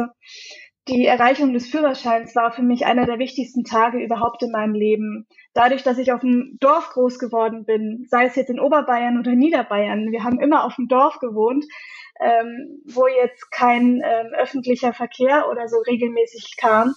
die 0.87 1.05
Erreichung 1.05 1.53
des 1.53 1.69
Führerscheins 1.69 2.35
war 2.35 2.51
für 2.51 2.63
mich 2.63 2.85
einer 2.85 3.05
der 3.05 3.19
wichtigsten 3.19 3.63
Tage 3.63 3.99
überhaupt 3.99 4.41
in 4.41 4.51
meinem 4.51 4.73
Leben. 4.73 5.27
Dadurch, 5.53 5.83
dass 5.83 5.97
ich 5.97 6.11
auf 6.11 6.21
dem 6.21 6.57
Dorf 6.59 6.89
groß 6.89 7.19
geworden 7.19 7.65
bin, 7.65 8.05
sei 8.09 8.25
es 8.25 8.35
jetzt 8.35 8.49
in 8.49 8.59
Oberbayern 8.59 9.19
oder 9.19 9.35
Niederbayern, 9.35 10.11
wir 10.11 10.23
haben 10.23 10.39
immer 10.39 10.63
auf 10.63 10.75
dem 10.75 10.87
Dorf 10.87 11.19
gewohnt, 11.19 11.65
ähm, 12.19 12.81
wo 12.85 13.07
jetzt 13.07 13.51
kein 13.51 14.01
ähm, 14.03 14.33
öffentlicher 14.33 14.93
Verkehr 14.93 15.47
oder 15.49 15.67
so 15.67 15.77
regelmäßig 15.77 16.55
kam. 16.57 16.95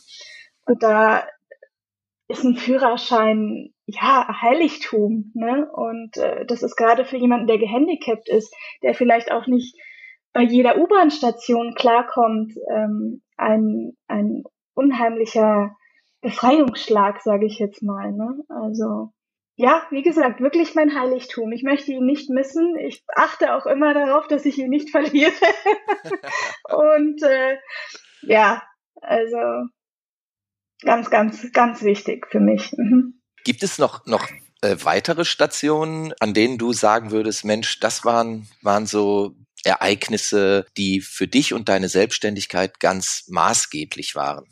Und 0.65 0.83
da 0.83 1.27
ist 2.29 2.45
ein 2.45 2.57
Führerschein 2.57 3.75
ja 3.87 4.41
Heiligtum, 4.41 5.33
ne? 5.35 5.69
Und 5.71 6.17
äh, 6.17 6.47
das 6.47 6.63
ist 6.63 6.77
gerade 6.77 7.05
für 7.05 7.17
jemanden, 7.17 7.47
der 7.47 7.59
gehandicapt 7.59 8.29
ist, 8.29 8.55
der 8.83 8.95
vielleicht 8.95 9.31
auch 9.31 9.47
nicht 9.47 9.77
bei 10.33 10.43
jeder 10.43 10.79
U-Bahn-Station 10.79 11.75
klarkommt, 11.75 12.55
ähm, 12.71 13.23
ein, 13.43 13.93
ein 14.09 14.45
unheimlicher 14.75 15.77
Befreiungsschlag, 16.21 17.21
sage 17.23 17.47
ich 17.47 17.59
jetzt 17.59 17.83
mal. 17.83 18.13
Ne? 18.13 18.45
Also 18.49 19.13
ja, 19.57 19.87
wie 19.91 20.03
gesagt, 20.03 20.41
wirklich 20.41 20.75
mein 20.75 20.99
Heiligtum. 20.99 21.53
Ich 21.53 21.63
möchte 21.63 21.93
ihn 21.93 22.07
nicht 22.07 22.31
missen. 22.31 22.77
Ich 22.77 23.05
achte 23.15 23.55
auch 23.55 23.67
immer 23.67 23.93
darauf, 23.93 24.27
dass 24.27 24.47
ich 24.47 24.59
ihn 24.59 24.71
nicht 24.71 24.91
verliere. 24.91 25.33
Und 26.71 27.23
äh, 27.23 27.59
ja, 28.23 28.63
also 29.01 29.67
ganz, 30.83 31.11
ganz, 31.11 31.53
ganz 31.53 31.83
wichtig 31.83 32.27
für 32.31 32.41
mich. 32.41 32.73
Mhm. 32.77 33.21
Gibt 33.45 33.63
es 33.63 33.79
noch, 33.79 34.07
noch 34.07 34.27
äh, 34.63 34.77
weitere 34.83 35.25
Stationen, 35.25 36.15
an 36.21 36.35
denen 36.35 36.57
du 36.57 36.73
sagen 36.73 37.11
würdest, 37.11 37.45
Mensch, 37.45 37.79
das 37.81 38.05
waren, 38.05 38.49
waren 38.63 38.87
so 38.87 39.35
Ereignisse, 39.65 40.67
die 40.77 41.01
für 41.01 41.29
dich 41.29 41.55
und 41.55 41.69
deine 41.69 41.89
Selbstständigkeit 41.89 42.81
ganz 42.81 43.27
maßgeblich 43.29 44.15
waren? 44.15 44.47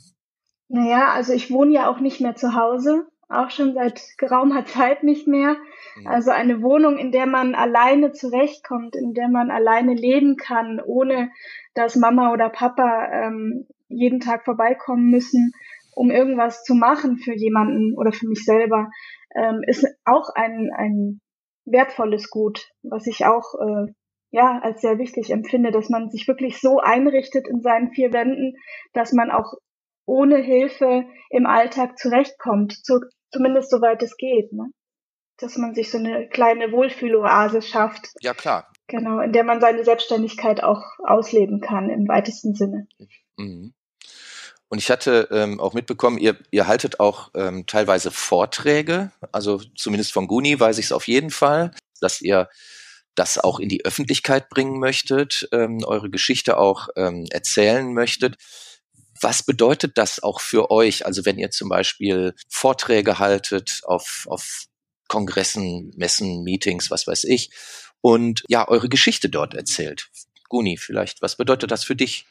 Naja, 0.68 1.12
also 1.12 1.32
ich 1.32 1.50
wohne 1.50 1.72
ja 1.74 1.90
auch 1.90 2.00
nicht 2.00 2.20
mehr 2.20 2.36
zu 2.36 2.54
Hause, 2.54 3.06
auch 3.28 3.50
schon 3.50 3.74
seit 3.74 4.02
geraumer 4.18 4.64
Zeit 4.66 5.02
nicht 5.02 5.26
mehr. 5.26 5.56
Mhm. 5.96 6.06
Also 6.06 6.30
eine 6.30 6.62
Wohnung, 6.62 6.98
in 6.98 7.12
der 7.12 7.26
man 7.26 7.54
alleine 7.54 8.12
zurechtkommt, 8.12 8.96
in 8.96 9.14
der 9.14 9.28
man 9.28 9.50
alleine 9.50 9.94
leben 9.94 10.36
kann, 10.36 10.80
ohne 10.84 11.30
dass 11.74 11.96
Mama 11.96 12.32
oder 12.32 12.48
Papa 12.48 13.08
ähm, 13.12 13.66
jeden 13.88 14.20
Tag 14.20 14.44
vorbeikommen 14.44 15.10
müssen, 15.10 15.52
um 15.94 16.10
irgendwas 16.10 16.64
zu 16.64 16.74
machen 16.74 17.18
für 17.18 17.34
jemanden 17.34 17.96
oder 17.96 18.12
für 18.12 18.28
mich 18.28 18.44
selber, 18.44 18.90
ähm, 19.34 19.62
ist 19.66 19.86
auch 20.04 20.28
ein, 20.34 20.70
ein 20.76 21.20
wertvolles 21.64 22.30
Gut, 22.30 22.68
was 22.82 23.06
ich 23.06 23.26
auch 23.26 23.54
äh, 23.60 23.92
ja, 24.30 24.60
als 24.62 24.80
sehr 24.80 24.98
wichtig 24.98 25.30
empfinde, 25.30 25.70
dass 25.70 25.88
man 25.88 26.10
sich 26.10 26.28
wirklich 26.28 26.60
so 26.60 26.78
einrichtet 26.78 27.48
in 27.48 27.60
seinen 27.60 27.90
vier 27.92 28.12
Wänden, 28.12 28.54
dass 28.92 29.12
man 29.12 29.30
auch 29.30 29.54
ohne 30.06 30.38
Hilfe 30.38 31.04
im 31.30 31.46
Alltag 31.46 31.98
zurechtkommt, 31.98 32.84
zu, 32.84 33.00
zumindest 33.32 33.70
soweit 33.70 34.02
es 34.02 34.16
geht, 34.16 34.52
ne? 34.52 34.66
Dass 35.38 35.56
man 35.56 35.74
sich 35.74 35.90
so 35.90 35.98
eine 35.98 36.28
kleine 36.28 36.70
Wohlfühloase 36.70 37.62
schafft. 37.62 38.08
Ja, 38.20 38.34
klar. 38.34 38.70
Genau, 38.88 39.20
in 39.20 39.32
der 39.32 39.44
man 39.44 39.60
seine 39.60 39.84
Selbstständigkeit 39.84 40.62
auch 40.62 40.82
ausleben 41.04 41.60
kann 41.60 41.88
im 41.88 42.06
weitesten 42.08 42.54
Sinne. 42.54 42.86
Mhm. 43.36 43.72
Und 44.68 44.78
ich 44.78 44.90
hatte 44.90 45.28
ähm, 45.32 45.58
auch 45.58 45.74
mitbekommen, 45.74 46.18
ihr, 46.18 46.36
ihr 46.50 46.68
haltet 46.68 47.00
auch 47.00 47.30
ähm, 47.34 47.66
teilweise 47.66 48.12
Vorträge, 48.12 49.10
also 49.32 49.60
zumindest 49.76 50.12
von 50.12 50.28
Guni 50.28 50.58
weiß 50.58 50.78
ich 50.78 50.86
es 50.86 50.92
auf 50.92 51.08
jeden 51.08 51.30
Fall, 51.30 51.72
dass 52.00 52.20
ihr 52.20 52.48
das 53.14 53.38
auch 53.38 53.60
in 53.60 53.68
die 53.68 53.84
Öffentlichkeit 53.84 54.48
bringen 54.48 54.78
möchtet, 54.78 55.48
ähm, 55.52 55.80
eure 55.84 56.10
Geschichte 56.10 56.58
auch 56.58 56.88
ähm, 56.96 57.26
erzählen 57.30 57.92
möchtet. 57.92 58.36
Was 59.20 59.42
bedeutet 59.42 59.98
das 59.98 60.22
auch 60.22 60.40
für 60.40 60.70
euch? 60.70 61.04
Also 61.04 61.24
wenn 61.24 61.38
ihr 61.38 61.50
zum 61.50 61.68
Beispiel 61.68 62.34
Vorträge 62.48 63.18
haltet 63.18 63.80
auf, 63.84 64.26
auf 64.28 64.64
Kongressen, 65.08 65.92
Messen, 65.96 66.42
Meetings, 66.44 66.90
was 66.90 67.06
weiß 67.06 67.24
ich. 67.24 67.50
Und 68.00 68.44
ja, 68.48 68.66
eure 68.68 68.88
Geschichte 68.88 69.28
dort 69.28 69.54
erzählt. 69.54 70.08
Guni, 70.48 70.78
vielleicht, 70.78 71.20
was 71.20 71.36
bedeutet 71.36 71.70
das 71.70 71.84
für 71.84 71.96
dich? 71.96 72.26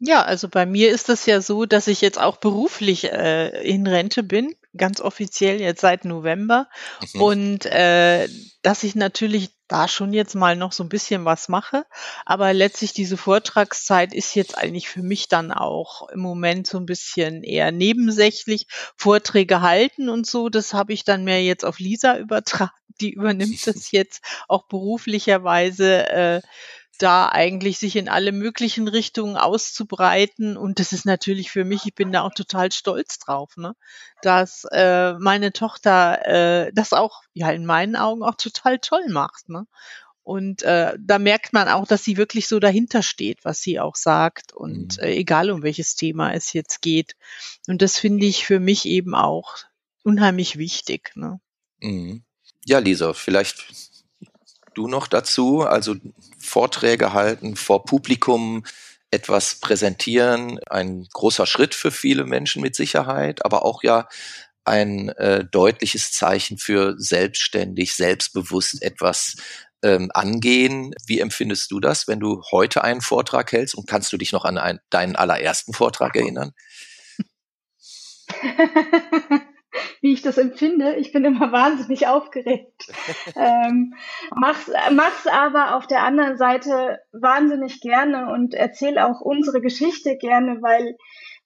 Ja, 0.00 0.22
also 0.22 0.48
bei 0.48 0.66
mir 0.66 0.90
ist 0.90 1.08
es 1.08 1.26
ja 1.26 1.40
so, 1.40 1.64
dass 1.64 1.88
ich 1.88 2.00
jetzt 2.00 2.20
auch 2.20 2.36
beruflich 2.36 3.04
äh, 3.04 3.62
in 3.68 3.86
Rente 3.86 4.22
bin, 4.22 4.54
ganz 4.78 5.00
offiziell 5.00 5.60
jetzt 5.60 5.82
seit 5.82 6.04
November. 6.04 6.68
Mhm. 7.12 7.20
Und 7.20 7.66
äh, 7.66 8.28
dass 8.62 8.82
ich 8.82 8.94
natürlich 8.94 9.50
da 9.68 9.86
schon 9.86 10.12
jetzt 10.12 10.34
mal 10.34 10.56
noch 10.56 10.72
so 10.72 10.82
ein 10.82 10.88
bisschen 10.88 11.24
was 11.24 11.48
mache. 11.48 11.84
Aber 12.24 12.52
letztlich 12.52 12.92
diese 12.94 13.16
Vortragszeit 13.16 14.14
ist 14.14 14.34
jetzt 14.34 14.56
eigentlich 14.56 14.88
für 14.88 15.02
mich 15.02 15.28
dann 15.28 15.52
auch 15.52 16.08
im 16.08 16.20
Moment 16.20 16.66
so 16.66 16.78
ein 16.78 16.86
bisschen 16.86 17.42
eher 17.42 17.70
nebensächlich. 17.70 18.66
Vorträge 18.96 19.60
halten 19.60 20.08
und 20.08 20.26
so, 20.26 20.48
das 20.48 20.72
habe 20.72 20.92
ich 20.92 21.04
dann 21.04 21.24
mehr 21.24 21.42
jetzt 21.42 21.64
auf 21.64 21.78
Lisa 21.78 22.18
übertragen. 22.18 22.72
Die 23.00 23.12
übernimmt 23.12 23.60
das 23.66 23.92
jetzt 23.92 24.22
auch 24.48 24.66
beruflicherweise. 24.66 26.08
Äh, 26.08 26.40
da 26.98 27.28
eigentlich 27.28 27.78
sich 27.78 27.96
in 27.96 28.08
alle 28.08 28.32
möglichen 28.32 28.88
Richtungen 28.88 29.36
auszubreiten. 29.36 30.56
Und 30.56 30.78
das 30.78 30.92
ist 30.92 31.06
natürlich 31.06 31.50
für 31.50 31.64
mich, 31.64 31.86
ich 31.86 31.94
bin 31.94 32.12
da 32.12 32.22
auch 32.22 32.34
total 32.34 32.72
stolz 32.72 33.18
drauf, 33.18 33.56
ne? 33.56 33.74
dass 34.22 34.64
äh, 34.72 35.14
meine 35.14 35.52
Tochter 35.52 36.26
äh, 36.26 36.72
das 36.74 36.92
auch 36.92 37.22
ja 37.32 37.50
in 37.50 37.64
meinen 37.64 37.96
Augen 37.96 38.22
auch 38.22 38.34
total 38.34 38.78
toll 38.78 39.08
macht. 39.08 39.48
Ne? 39.48 39.66
Und 40.22 40.62
äh, 40.62 40.94
da 41.00 41.18
merkt 41.18 41.54
man 41.54 41.68
auch, 41.68 41.86
dass 41.86 42.04
sie 42.04 42.18
wirklich 42.18 42.48
so 42.48 42.58
dahinter 42.58 43.02
steht, 43.02 43.44
was 43.44 43.62
sie 43.62 43.80
auch 43.80 43.96
sagt. 43.96 44.52
Und 44.52 44.98
mhm. 44.98 45.04
äh, 45.04 45.14
egal 45.14 45.50
um 45.50 45.62
welches 45.62 45.94
Thema 45.94 46.34
es 46.34 46.52
jetzt 46.52 46.82
geht. 46.82 47.14
Und 47.66 47.80
das 47.80 47.98
finde 47.98 48.26
ich 48.26 48.44
für 48.44 48.60
mich 48.60 48.84
eben 48.84 49.14
auch 49.14 49.56
unheimlich 50.02 50.58
wichtig. 50.58 51.12
Ne? 51.14 51.40
Mhm. 51.80 52.24
Ja, 52.66 52.78
Lisa, 52.80 53.14
vielleicht 53.14 53.66
du 54.78 54.88
noch 54.88 55.08
dazu? 55.08 55.62
Also 55.62 55.96
Vorträge 56.38 57.12
halten 57.12 57.56
vor 57.56 57.84
Publikum, 57.84 58.64
etwas 59.10 59.56
präsentieren, 59.56 60.58
ein 60.68 61.06
großer 61.12 61.46
Schritt 61.46 61.74
für 61.74 61.90
viele 61.90 62.24
Menschen 62.24 62.62
mit 62.62 62.76
Sicherheit, 62.76 63.44
aber 63.44 63.64
auch 63.64 63.82
ja 63.82 64.06
ein 64.64 65.08
äh, 65.10 65.44
deutliches 65.46 66.12
Zeichen 66.12 66.58
für 66.58 66.94
selbstständig, 66.98 67.94
selbstbewusst 67.94 68.82
etwas 68.82 69.36
ähm, 69.82 70.10
angehen. 70.12 70.94
Wie 71.06 71.20
empfindest 71.20 71.70
du 71.70 71.80
das, 71.80 72.06
wenn 72.06 72.20
du 72.20 72.42
heute 72.52 72.84
einen 72.84 73.00
Vortrag 73.00 73.50
hältst 73.52 73.74
und 73.74 73.88
kannst 73.88 74.12
du 74.12 74.18
dich 74.18 74.32
noch 74.32 74.44
an 74.44 74.58
ein, 74.58 74.78
deinen 74.90 75.16
allerersten 75.16 75.72
Vortrag 75.72 76.14
erinnern? 76.14 76.52
wie 80.00 80.12
ich 80.12 80.22
das 80.22 80.38
empfinde. 80.38 80.96
Ich 80.96 81.12
bin 81.12 81.24
immer 81.24 81.52
wahnsinnig 81.52 82.06
aufgeregt. 82.06 82.90
ähm, 83.36 83.94
mach's, 84.34 84.70
mach's 84.92 85.26
aber 85.26 85.76
auf 85.76 85.86
der 85.86 86.02
anderen 86.02 86.36
Seite 86.36 86.98
wahnsinnig 87.12 87.80
gerne 87.80 88.32
und 88.32 88.54
erzähle 88.54 89.06
auch 89.06 89.20
unsere 89.20 89.60
Geschichte 89.60 90.16
gerne, 90.16 90.58
weil, 90.62 90.96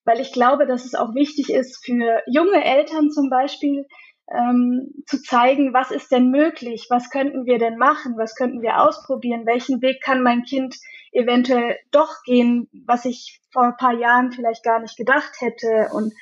weil 0.05 0.21
ich 0.21 0.33
glaube, 0.33 0.67
dass 0.67 0.85
es 0.85 0.95
auch 0.95 1.15
wichtig 1.15 1.51
ist 1.51 1.85
für 1.85 2.23
junge 2.27 2.65
Eltern 2.65 3.11
zum 3.11 3.31
Beispiel, 3.31 3.87
ähm, 4.31 4.93
zu 5.07 5.21
zeigen, 5.23 5.75
was 5.75 5.91
ist 5.91 6.11
denn 6.11 6.31
möglich, 6.31 6.87
was 6.89 7.11
könnten 7.11 7.45
wir 7.45 7.59
denn 7.59 7.77
machen, 7.77 8.15
was 8.17 8.35
könnten 8.35 8.63
wir 8.63 8.81
ausprobieren, 8.81 9.47
welchen 9.47 9.83
Weg 9.83 10.01
kann 10.03 10.23
mein 10.23 10.45
Kind 10.45 10.77
eventuell 11.13 11.77
doch 11.91 12.23
gehen, 12.25 12.69
was 12.73 13.05
ich 13.05 13.41
vor 13.53 13.65
ein 13.65 13.77
paar 13.77 13.95
Jahren 13.95 14.33
vielleicht 14.33 14.65
gar 14.65 14.81
nicht 14.81 14.97
gedacht 14.97 15.41
hätte 15.41 15.91
und 15.93 16.15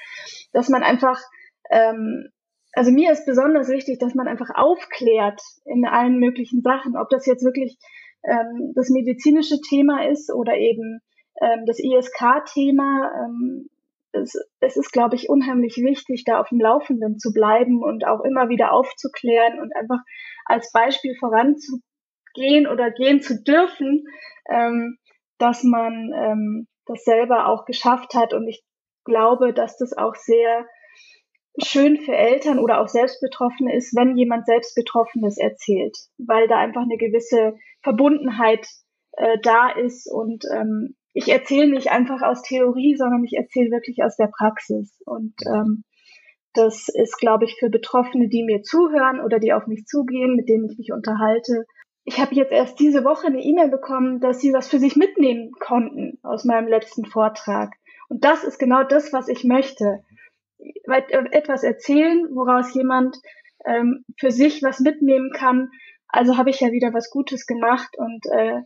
dass 0.53 0.69
man 0.69 0.83
einfach 0.83 1.21
ähm, 1.71 2.31
also 2.73 2.93
mir 2.93 3.11
ist 3.11 3.27
besonders 3.27 3.69
wichtig, 3.69 3.99
dass 3.99 4.15
man 4.15 4.29
einfach 4.29 4.51
aufklärt 4.55 5.41
in 5.65 5.85
allen 5.87 6.19
möglichen 6.19 6.63
Sachen, 6.63 6.97
ob 6.97 7.09
das 7.09 7.27
jetzt 7.27 7.45
wirklich 7.45 7.77
ähm, 8.23 8.73
das 8.75 8.91
medizinische 8.91 9.61
Thema 9.61 10.07
ist 10.07 10.33
oder 10.33 10.57
eben 10.57 11.01
ähm, 11.41 11.65
das 11.67 11.79
ISK-Thema. 11.79 13.11
Ähm, 13.25 13.69
es, 14.13 14.35
es 14.61 14.77
ist, 14.77 14.93
glaube 14.93 15.17
ich, 15.17 15.29
unheimlich 15.29 15.77
wichtig, 15.79 16.25
da 16.25 16.41
auf 16.41 16.49
dem 16.49 16.61
Laufenden 16.61 17.19
zu 17.19 17.33
bleiben 17.33 17.83
und 17.83 18.07
auch 18.07 18.21
immer 18.25 18.49
wieder 18.49 18.73
aufzuklären 18.73 19.61
und 19.61 19.75
einfach 19.75 20.01
als 20.45 20.73
Beispiel 20.73 21.17
voranzugehen 21.17 22.67
oder 22.71 22.91
gehen 22.91 23.21
zu 23.23 23.43
dürfen, 23.43 24.05
ähm, 24.49 24.99
dass 25.39 25.63
man 25.65 26.13
ähm, 26.15 26.67
das 26.87 27.05
selber 27.05 27.47
auch 27.47 27.65
geschafft 27.65 28.15
hat. 28.15 28.35
Und 28.35 28.49
ich 28.49 28.63
glaube, 29.05 29.53
dass 29.53 29.77
das 29.77 29.97
auch 29.97 30.15
sehr 30.15 30.67
schön 31.65 31.99
für 31.99 32.15
Eltern 32.15 32.59
oder 32.59 32.81
auch 32.81 32.89
Selbstbetroffene 32.89 33.75
ist, 33.75 33.95
wenn 33.97 34.17
jemand 34.17 34.47
Selbstbetroffenes 34.47 35.39
erzählt, 35.39 35.97
weil 36.19 36.49
da 36.49 36.59
einfach 36.59 36.83
eine 36.83 36.97
gewisse 36.97 37.55
Verbundenheit 37.83 38.67
äh, 39.13 39.39
da 39.43 39.71
ist 39.71 40.11
und 40.11 40.45
ähm, 40.53 40.97
ich 41.13 41.29
erzähle 41.29 41.69
nicht 41.71 41.91
einfach 41.91 42.23
aus 42.23 42.43
Theorie, 42.43 42.95
sondern 42.97 43.25
ich 43.25 43.37
erzähle 43.37 43.71
wirklich 43.71 44.03
aus 44.05 44.17
der 44.17 44.29
Praxis 44.29 45.01
und 45.05 45.35
ähm, 45.47 45.85
das 46.53 46.89
ist, 46.89 47.19
glaube 47.19 47.45
ich, 47.45 47.57
für 47.59 47.71
Betroffene, 47.71 48.29
die 48.29 48.43
mir 48.43 48.63
zuhören 48.63 49.21
oder 49.21 49.39
die 49.39 49.53
auf 49.53 49.67
mich 49.67 49.87
zugehen, 49.87 50.35
mit 50.35 50.49
denen 50.49 50.69
ich 50.69 50.79
mich 50.79 50.93
unterhalte. 50.93 51.65
Ich 52.05 52.19
habe 52.19 52.35
jetzt 52.35 52.51
erst 52.51 52.81
diese 52.81 53.05
Woche 53.05 53.29
eine 53.29 53.43
E-Mail 53.43 53.69
bekommen, 53.69 54.21
dass 54.21 54.41
sie 54.41 54.53
was 54.53 54.69
für 54.69 54.79
sich 54.79 54.97
mitnehmen 54.97 55.53
konnten 55.61 56.19
aus 56.23 56.45
meinem 56.45 56.67
letzten 56.67 57.05
Vortrag. 57.05 57.75
Und 58.09 58.25
das 58.25 58.43
ist 58.43 58.59
genau 58.59 58.83
das, 58.83 59.13
was 59.13 59.29
ich 59.29 59.45
möchte 59.45 60.03
etwas 60.91 61.63
erzählen, 61.63 62.29
woraus 62.33 62.75
jemand 62.75 63.17
ähm, 63.65 64.05
für 64.19 64.31
sich 64.31 64.63
was 64.63 64.81
mitnehmen 64.81 65.31
kann. 65.33 65.71
Also 66.09 66.37
habe 66.37 66.51
ich 66.51 66.61
ja 66.61 66.73
wieder 66.73 66.93
was 66.93 67.11
Gutes 67.11 67.47
gemacht 67.47 67.91
und 67.97 68.27
äh, 68.33 68.61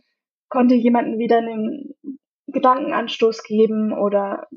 konnte 0.49 0.75
jemanden 0.75 1.19
wieder 1.19 1.37
einen 1.37 1.95
Gedankenanstoß 2.47 3.43
geben 3.43 3.93
oder 3.93 4.47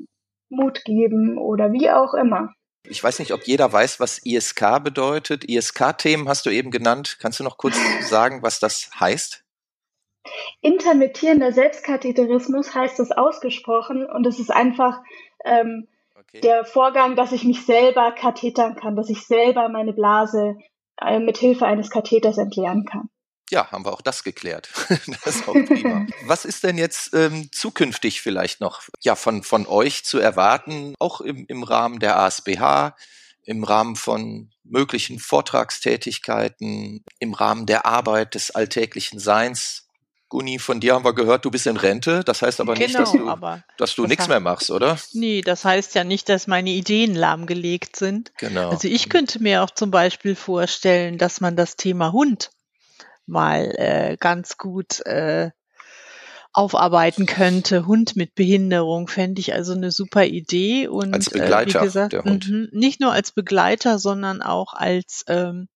Mut 0.49 0.83
geben 0.85 1.37
oder 1.37 1.71
wie 1.71 1.89
auch 1.89 2.13
immer. 2.13 2.53
Ich 2.87 3.03
weiß 3.03 3.19
nicht, 3.19 3.33
ob 3.33 3.43
jeder 3.43 3.71
weiß, 3.71 3.99
was 3.99 4.19
ISK 4.25 4.83
bedeutet. 4.83 5.43
ISK-Themen 5.43 6.27
hast 6.27 6.45
du 6.45 6.49
eben 6.49 6.71
genannt. 6.71 7.17
Kannst 7.19 7.39
du 7.39 7.43
noch 7.43 7.57
kurz 7.57 7.77
sagen, 8.01 8.41
was 8.41 8.59
das 8.59 8.89
heißt? 8.99 9.43
Intermittierender 10.61 11.51
Selbstkatheterismus 11.51 12.73
heißt 12.73 12.99
das 12.99 13.11
ausgesprochen 13.11 14.05
und 14.05 14.25
es 14.27 14.39
ist 14.39 14.51
einfach 14.51 15.01
ähm, 15.45 15.87
Okay. 16.29 16.41
Der 16.41 16.65
Vorgang, 16.65 17.15
dass 17.15 17.31
ich 17.31 17.43
mich 17.43 17.65
selber 17.65 18.11
kathetern 18.11 18.75
kann, 18.75 18.95
dass 18.95 19.09
ich 19.09 19.25
selber 19.25 19.67
meine 19.69 19.93
Blase 19.93 20.57
äh, 21.01 21.19
mit 21.19 21.37
Hilfe 21.37 21.65
eines 21.65 21.89
Katheters 21.89 22.37
entleeren 22.37 22.85
kann. 22.85 23.09
Ja, 23.51 23.71
haben 23.71 23.83
wir 23.83 23.93
auch 23.93 24.01
das 24.01 24.23
geklärt. 24.23 24.69
das 24.89 25.37
ist 25.37 25.47
auch 25.47 25.53
prima. 25.53 26.05
Was 26.25 26.45
ist 26.45 26.63
denn 26.63 26.77
jetzt 26.77 27.13
ähm, 27.15 27.49
zukünftig 27.51 28.21
vielleicht 28.21 28.61
noch 28.61 28.83
ja, 29.01 29.15
von, 29.15 29.43
von 29.43 29.65
euch 29.65 30.05
zu 30.05 30.19
erwarten, 30.19 30.93
auch 30.99 31.21
im, 31.21 31.45
im 31.47 31.63
Rahmen 31.63 31.99
der 31.99 32.19
ASBH, 32.19 32.95
im 33.43 33.63
Rahmen 33.63 33.95
von 33.95 34.51
möglichen 34.63 35.17
Vortragstätigkeiten, 35.17 37.03
im 37.17 37.33
Rahmen 37.33 37.65
der 37.65 37.87
Arbeit 37.87 38.35
des 38.35 38.51
alltäglichen 38.51 39.19
Seins? 39.19 39.88
Guni, 40.29 40.59
von 40.59 40.79
dir 40.79 40.93
haben 40.93 41.03
wir 41.03 41.13
gehört, 41.13 41.43
du 41.43 41.51
bist 41.51 41.65
in 41.65 41.75
Rente. 41.75 42.23
Das 42.23 42.41
heißt 42.41 42.61
aber 42.61 42.75
genau, 42.75 42.85
nicht, 42.85 42.99
dass 42.99 43.11
du, 43.11 43.35
dass 43.77 43.95
du 43.95 44.05
nichts 44.05 44.27
mehr 44.27 44.39
machst, 44.39 44.69
oder? 44.69 44.97
Nee, 45.13 45.41
das 45.41 45.65
heißt 45.65 45.95
ja 45.95 46.03
nicht, 46.03 46.29
dass 46.29 46.45
meine 46.45 46.69
Ideen 46.69 47.15
lahmgelegt 47.15 47.95
sind. 47.95 48.31
Genau. 48.37 48.69
Also 48.69 48.87
ich 48.87 49.09
könnte 49.09 49.41
mir 49.41 49.63
auch 49.63 49.71
zum 49.71 49.89
Beispiel 49.89 50.35
vorstellen, 50.35 51.17
dass 51.17 51.41
man 51.41 51.55
das 51.55 51.75
Thema 51.75 52.11
Hund 52.11 52.51
mal 53.25 53.73
äh, 53.77 54.17
ganz 54.19 54.57
gut 54.57 55.05
äh, 55.05 55.49
aufarbeiten 56.53 57.25
könnte. 57.25 57.85
Hund 57.85 58.15
mit 58.15 58.35
Behinderung 58.35 59.07
fände 59.07 59.39
ich 59.39 59.53
also 59.53 59.73
eine 59.73 59.91
super 59.91 60.25
Idee. 60.25 60.87
Und, 60.87 61.13
als 61.13 61.29
Begleiter, 61.29 61.79
äh, 61.79 61.81
wie 61.81 61.85
gesagt, 61.85 62.13
der 62.13 62.23
Hund. 62.23 62.49
Mhm, 62.49 62.69
nicht 62.71 62.99
nur 62.99 63.11
als 63.11 63.31
Begleiter, 63.31 63.99
sondern 63.99 64.41
auch 64.41 64.73
als 64.73 65.23
ähm, 65.27 65.67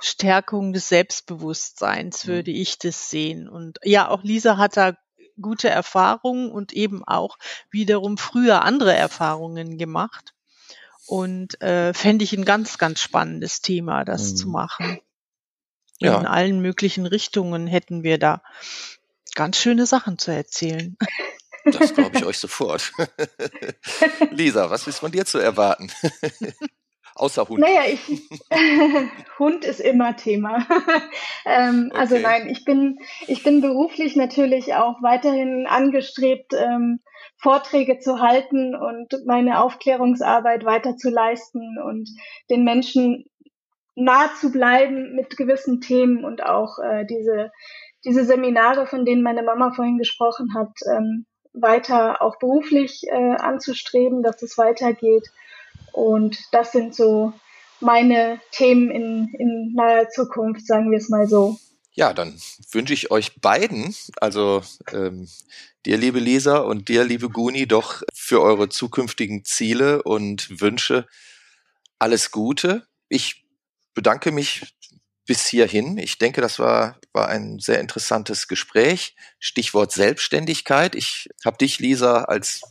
Stärkung 0.00 0.72
des 0.72 0.88
Selbstbewusstseins 0.88 2.24
mhm. 2.26 2.32
würde 2.32 2.50
ich 2.50 2.78
das 2.78 3.10
sehen. 3.10 3.48
Und 3.48 3.78
ja, 3.82 4.08
auch 4.08 4.22
Lisa 4.22 4.56
hat 4.56 4.76
da 4.76 4.94
gute 5.40 5.68
Erfahrungen 5.68 6.50
und 6.50 6.72
eben 6.72 7.04
auch 7.04 7.38
wiederum 7.70 8.18
früher 8.18 8.62
andere 8.62 8.94
Erfahrungen 8.94 9.78
gemacht. 9.78 10.34
Und 11.06 11.60
äh, 11.60 11.92
fände 11.92 12.24
ich 12.24 12.32
ein 12.32 12.44
ganz, 12.44 12.78
ganz 12.78 13.00
spannendes 13.00 13.62
Thema, 13.62 14.04
das 14.04 14.32
mhm. 14.32 14.36
zu 14.36 14.48
machen. 14.48 15.00
Ja. 15.98 16.18
In 16.18 16.26
allen 16.26 16.60
möglichen 16.60 17.04
Richtungen 17.04 17.66
hätten 17.66 18.02
wir 18.02 18.18
da 18.18 18.42
ganz 19.34 19.58
schöne 19.58 19.86
Sachen 19.86 20.18
zu 20.18 20.30
erzählen. 20.30 20.96
Das 21.64 21.94
glaube 21.94 22.16
ich 22.16 22.24
euch 22.24 22.38
sofort. 22.38 22.92
Lisa, 24.30 24.70
was 24.70 24.86
ist 24.86 24.98
von 24.98 25.12
dir 25.12 25.26
zu 25.26 25.38
erwarten? 25.38 25.90
Außer 27.20 27.46
Hund. 27.46 27.60
Naja, 27.60 27.82
ich, 27.86 28.00
Hund 29.38 29.66
ist 29.66 29.80
immer 29.80 30.16
Thema. 30.16 30.66
ähm, 31.44 31.90
also 31.94 32.14
okay. 32.14 32.24
Also 32.24 32.28
nein, 32.38 32.48
ich 32.48 32.64
bin, 32.64 32.98
ich 33.26 33.42
bin 33.42 33.60
beruflich 33.60 34.16
natürlich 34.16 34.74
auch 34.74 35.02
weiterhin 35.02 35.66
angestrebt, 35.68 36.54
ähm, 36.54 37.00
Vorträge 37.36 37.98
zu 37.98 38.20
halten 38.20 38.74
und 38.74 39.14
meine 39.26 39.62
Aufklärungsarbeit 39.62 40.64
weiter 40.64 40.96
zu 40.96 41.10
leisten 41.10 41.76
und 41.78 42.08
den 42.48 42.64
Menschen 42.64 43.26
nah 43.94 44.30
zu 44.40 44.50
bleiben 44.50 45.14
mit 45.14 45.36
gewissen 45.36 45.82
Themen 45.82 46.24
und 46.24 46.42
auch 46.42 46.78
äh, 46.78 47.04
diese, 47.04 47.52
diese 48.02 48.24
Seminare, 48.24 48.86
von 48.86 49.04
denen 49.04 49.22
meine 49.22 49.42
Mama 49.42 49.72
vorhin 49.72 49.98
gesprochen 49.98 50.54
hat, 50.54 50.72
ähm, 50.90 51.26
weiter 51.52 52.22
auch 52.22 52.38
beruflich 52.38 53.02
äh, 53.08 53.34
anzustreben, 53.36 54.22
dass 54.22 54.40
es 54.40 54.56
weitergeht. 54.56 55.28
Und 55.92 56.38
das 56.52 56.72
sind 56.72 56.94
so 56.94 57.32
meine 57.80 58.40
Themen 58.52 58.90
in, 58.90 59.28
in 59.38 59.72
naher 59.74 60.08
Zukunft, 60.10 60.66
sagen 60.66 60.90
wir 60.90 60.98
es 60.98 61.08
mal 61.08 61.26
so. 61.26 61.58
Ja, 61.92 62.12
dann 62.12 62.40
wünsche 62.70 62.94
ich 62.94 63.10
euch 63.10 63.40
beiden, 63.40 63.94
also 64.20 64.62
ähm, 64.92 65.28
dir, 65.84 65.96
liebe 65.98 66.20
Lisa, 66.20 66.58
und 66.58 66.88
dir, 66.88 67.04
liebe 67.04 67.28
Guni, 67.28 67.66
doch 67.66 68.02
für 68.14 68.40
eure 68.40 68.68
zukünftigen 68.68 69.44
Ziele 69.44 70.02
und 70.02 70.60
Wünsche 70.60 71.06
alles 71.98 72.30
Gute. 72.30 72.86
Ich 73.08 73.44
bedanke 73.94 74.30
mich 74.30 74.72
bis 75.26 75.46
hierhin. 75.46 75.98
Ich 75.98 76.18
denke, 76.18 76.40
das 76.40 76.58
war, 76.58 76.98
war 77.12 77.28
ein 77.28 77.58
sehr 77.58 77.80
interessantes 77.80 78.48
Gespräch. 78.48 79.14
Stichwort 79.38 79.92
Selbstständigkeit. 79.92 80.94
Ich 80.94 81.28
habe 81.44 81.58
dich, 81.58 81.78
Lisa, 81.78 82.24
als 82.24 82.62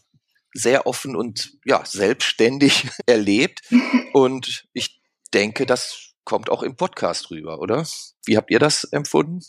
sehr 0.54 0.88
offen 0.88 1.16
und 1.16 1.58
ja, 1.66 1.86
selbstständig 1.86 2.90
erlebt. 3.06 3.62
Und 4.14 4.66
ich 4.74 5.02
denke, 5.34 5.66
das 5.66 6.14
kommt 6.24 6.50
auch 6.50 6.64
im 6.64 6.76
Podcast 6.76 7.32
rüber, 7.32 7.60
oder? 7.60 7.86
Wie 8.26 8.38
habt 8.38 8.52
ihr 8.52 8.60
das 8.60 8.84
empfunden? 8.86 9.42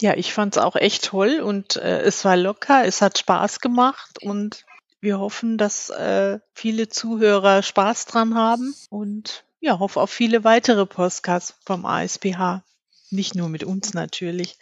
Ja, 0.00 0.14
ich 0.16 0.32
fand 0.32 0.56
es 0.56 0.62
auch 0.62 0.76
echt 0.76 1.04
toll 1.04 1.40
und 1.40 1.76
äh, 1.76 2.00
es 2.00 2.24
war 2.24 2.36
locker, 2.36 2.84
es 2.86 3.02
hat 3.02 3.18
Spaß 3.18 3.60
gemacht 3.60 4.22
und 4.22 4.64
wir 5.00 5.18
hoffen, 5.18 5.58
dass 5.58 5.90
äh, 5.90 6.38
viele 6.54 6.88
Zuhörer 6.88 7.62
Spaß 7.62 8.06
dran 8.06 8.34
haben 8.34 8.74
und 8.88 9.44
ja, 9.60 9.78
hoffe 9.78 10.00
auf 10.00 10.10
viele 10.10 10.42
weitere 10.42 10.86
Podcasts 10.86 11.54
vom 11.64 11.84
ASPH. 11.84 12.62
Nicht 13.10 13.34
nur 13.34 13.48
mit 13.48 13.64
uns 13.64 13.92
natürlich. 13.92 14.58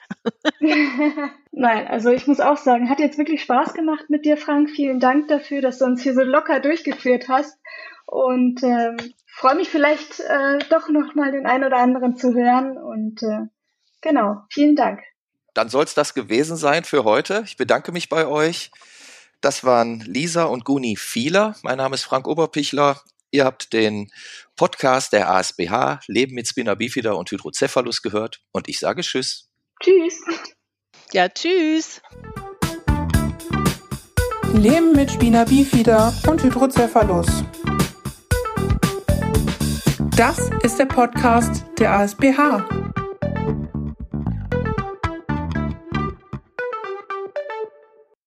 Nein, 1.53 1.87
also 1.87 2.11
ich 2.11 2.27
muss 2.27 2.41
auch 2.41 2.57
sagen, 2.57 2.89
hat 2.89 2.99
jetzt 2.99 3.19
wirklich 3.19 3.43
Spaß 3.43 3.75
gemacht 3.75 4.09
mit 4.09 4.25
dir, 4.25 4.37
Frank. 4.37 4.71
Vielen 4.71 5.01
Dank 5.01 5.29
dafür, 5.29 5.61
dass 5.61 5.79
du 5.79 5.85
uns 5.85 6.03
hier 6.03 6.15
so 6.15 6.23
locker 6.23 6.61
durchgeführt 6.61 7.29
hast. 7.29 7.59
Und 8.07 8.63
ähm, 8.63 8.97
freue 9.27 9.57
mich 9.57 9.69
vielleicht 9.69 10.21
äh, 10.21 10.59
doch 10.71 10.89
noch 10.89 11.15
mal 11.15 11.31
den 11.31 11.47
einen 11.47 11.65
oder 11.65 11.77
anderen 11.77 12.17
zu 12.17 12.35
hören. 12.35 12.79
Und 12.79 13.23
äh, 13.23 13.47
genau, 14.01 14.43
vielen 14.51 14.77
Dank. 14.77 15.01
Dann 15.53 15.69
soll 15.69 15.85
es 15.85 15.95
das 15.95 16.15
gewesen 16.15 16.57
sein 16.57 16.85
für 16.85 17.05
heute. 17.05 17.43
Ich 17.45 17.57
bedanke 17.57 17.93
mich 17.93 18.09
bei 18.09 18.27
euch. 18.27 18.71
Das 19.41 19.63
waren 19.63 20.01
Lisa 20.01 20.45
und 20.45 20.65
Guni 20.65 20.97
Fieler. 20.97 21.55
Mein 21.63 21.77
Name 21.77 21.97
ist 21.97 22.05
Frank 22.05 22.27
Oberpichler. 22.27 23.01
Ihr 23.31 23.45
habt 23.45 23.75
den 23.75 24.11
Podcast 24.57 25.13
der 25.13 25.31
ASBH 25.31 26.01
Leben 26.07 26.35
mit 26.35 26.49
Spina 26.49 26.75
Bifida 26.75 27.13
und 27.13 27.31
Hydrocephalus 27.31 28.01
gehört 28.01 28.41
und 28.53 28.69
ich 28.69 28.79
sage 28.79 29.03
Tschüss. 29.03 29.51
Tschüss. 29.83 30.15
Ja, 31.13 31.29
tschüss. 31.29 32.01
Leben 34.55 34.93
mit 34.93 35.11
Spina 35.11 35.45
Bifida 35.45 36.15
und 36.27 36.43
Hydrocephalus. 36.43 37.45
Das 40.17 40.51
ist 40.63 40.79
der 40.79 40.87
Podcast 40.87 41.67
der 41.79 41.93
ASBH. 41.93 42.88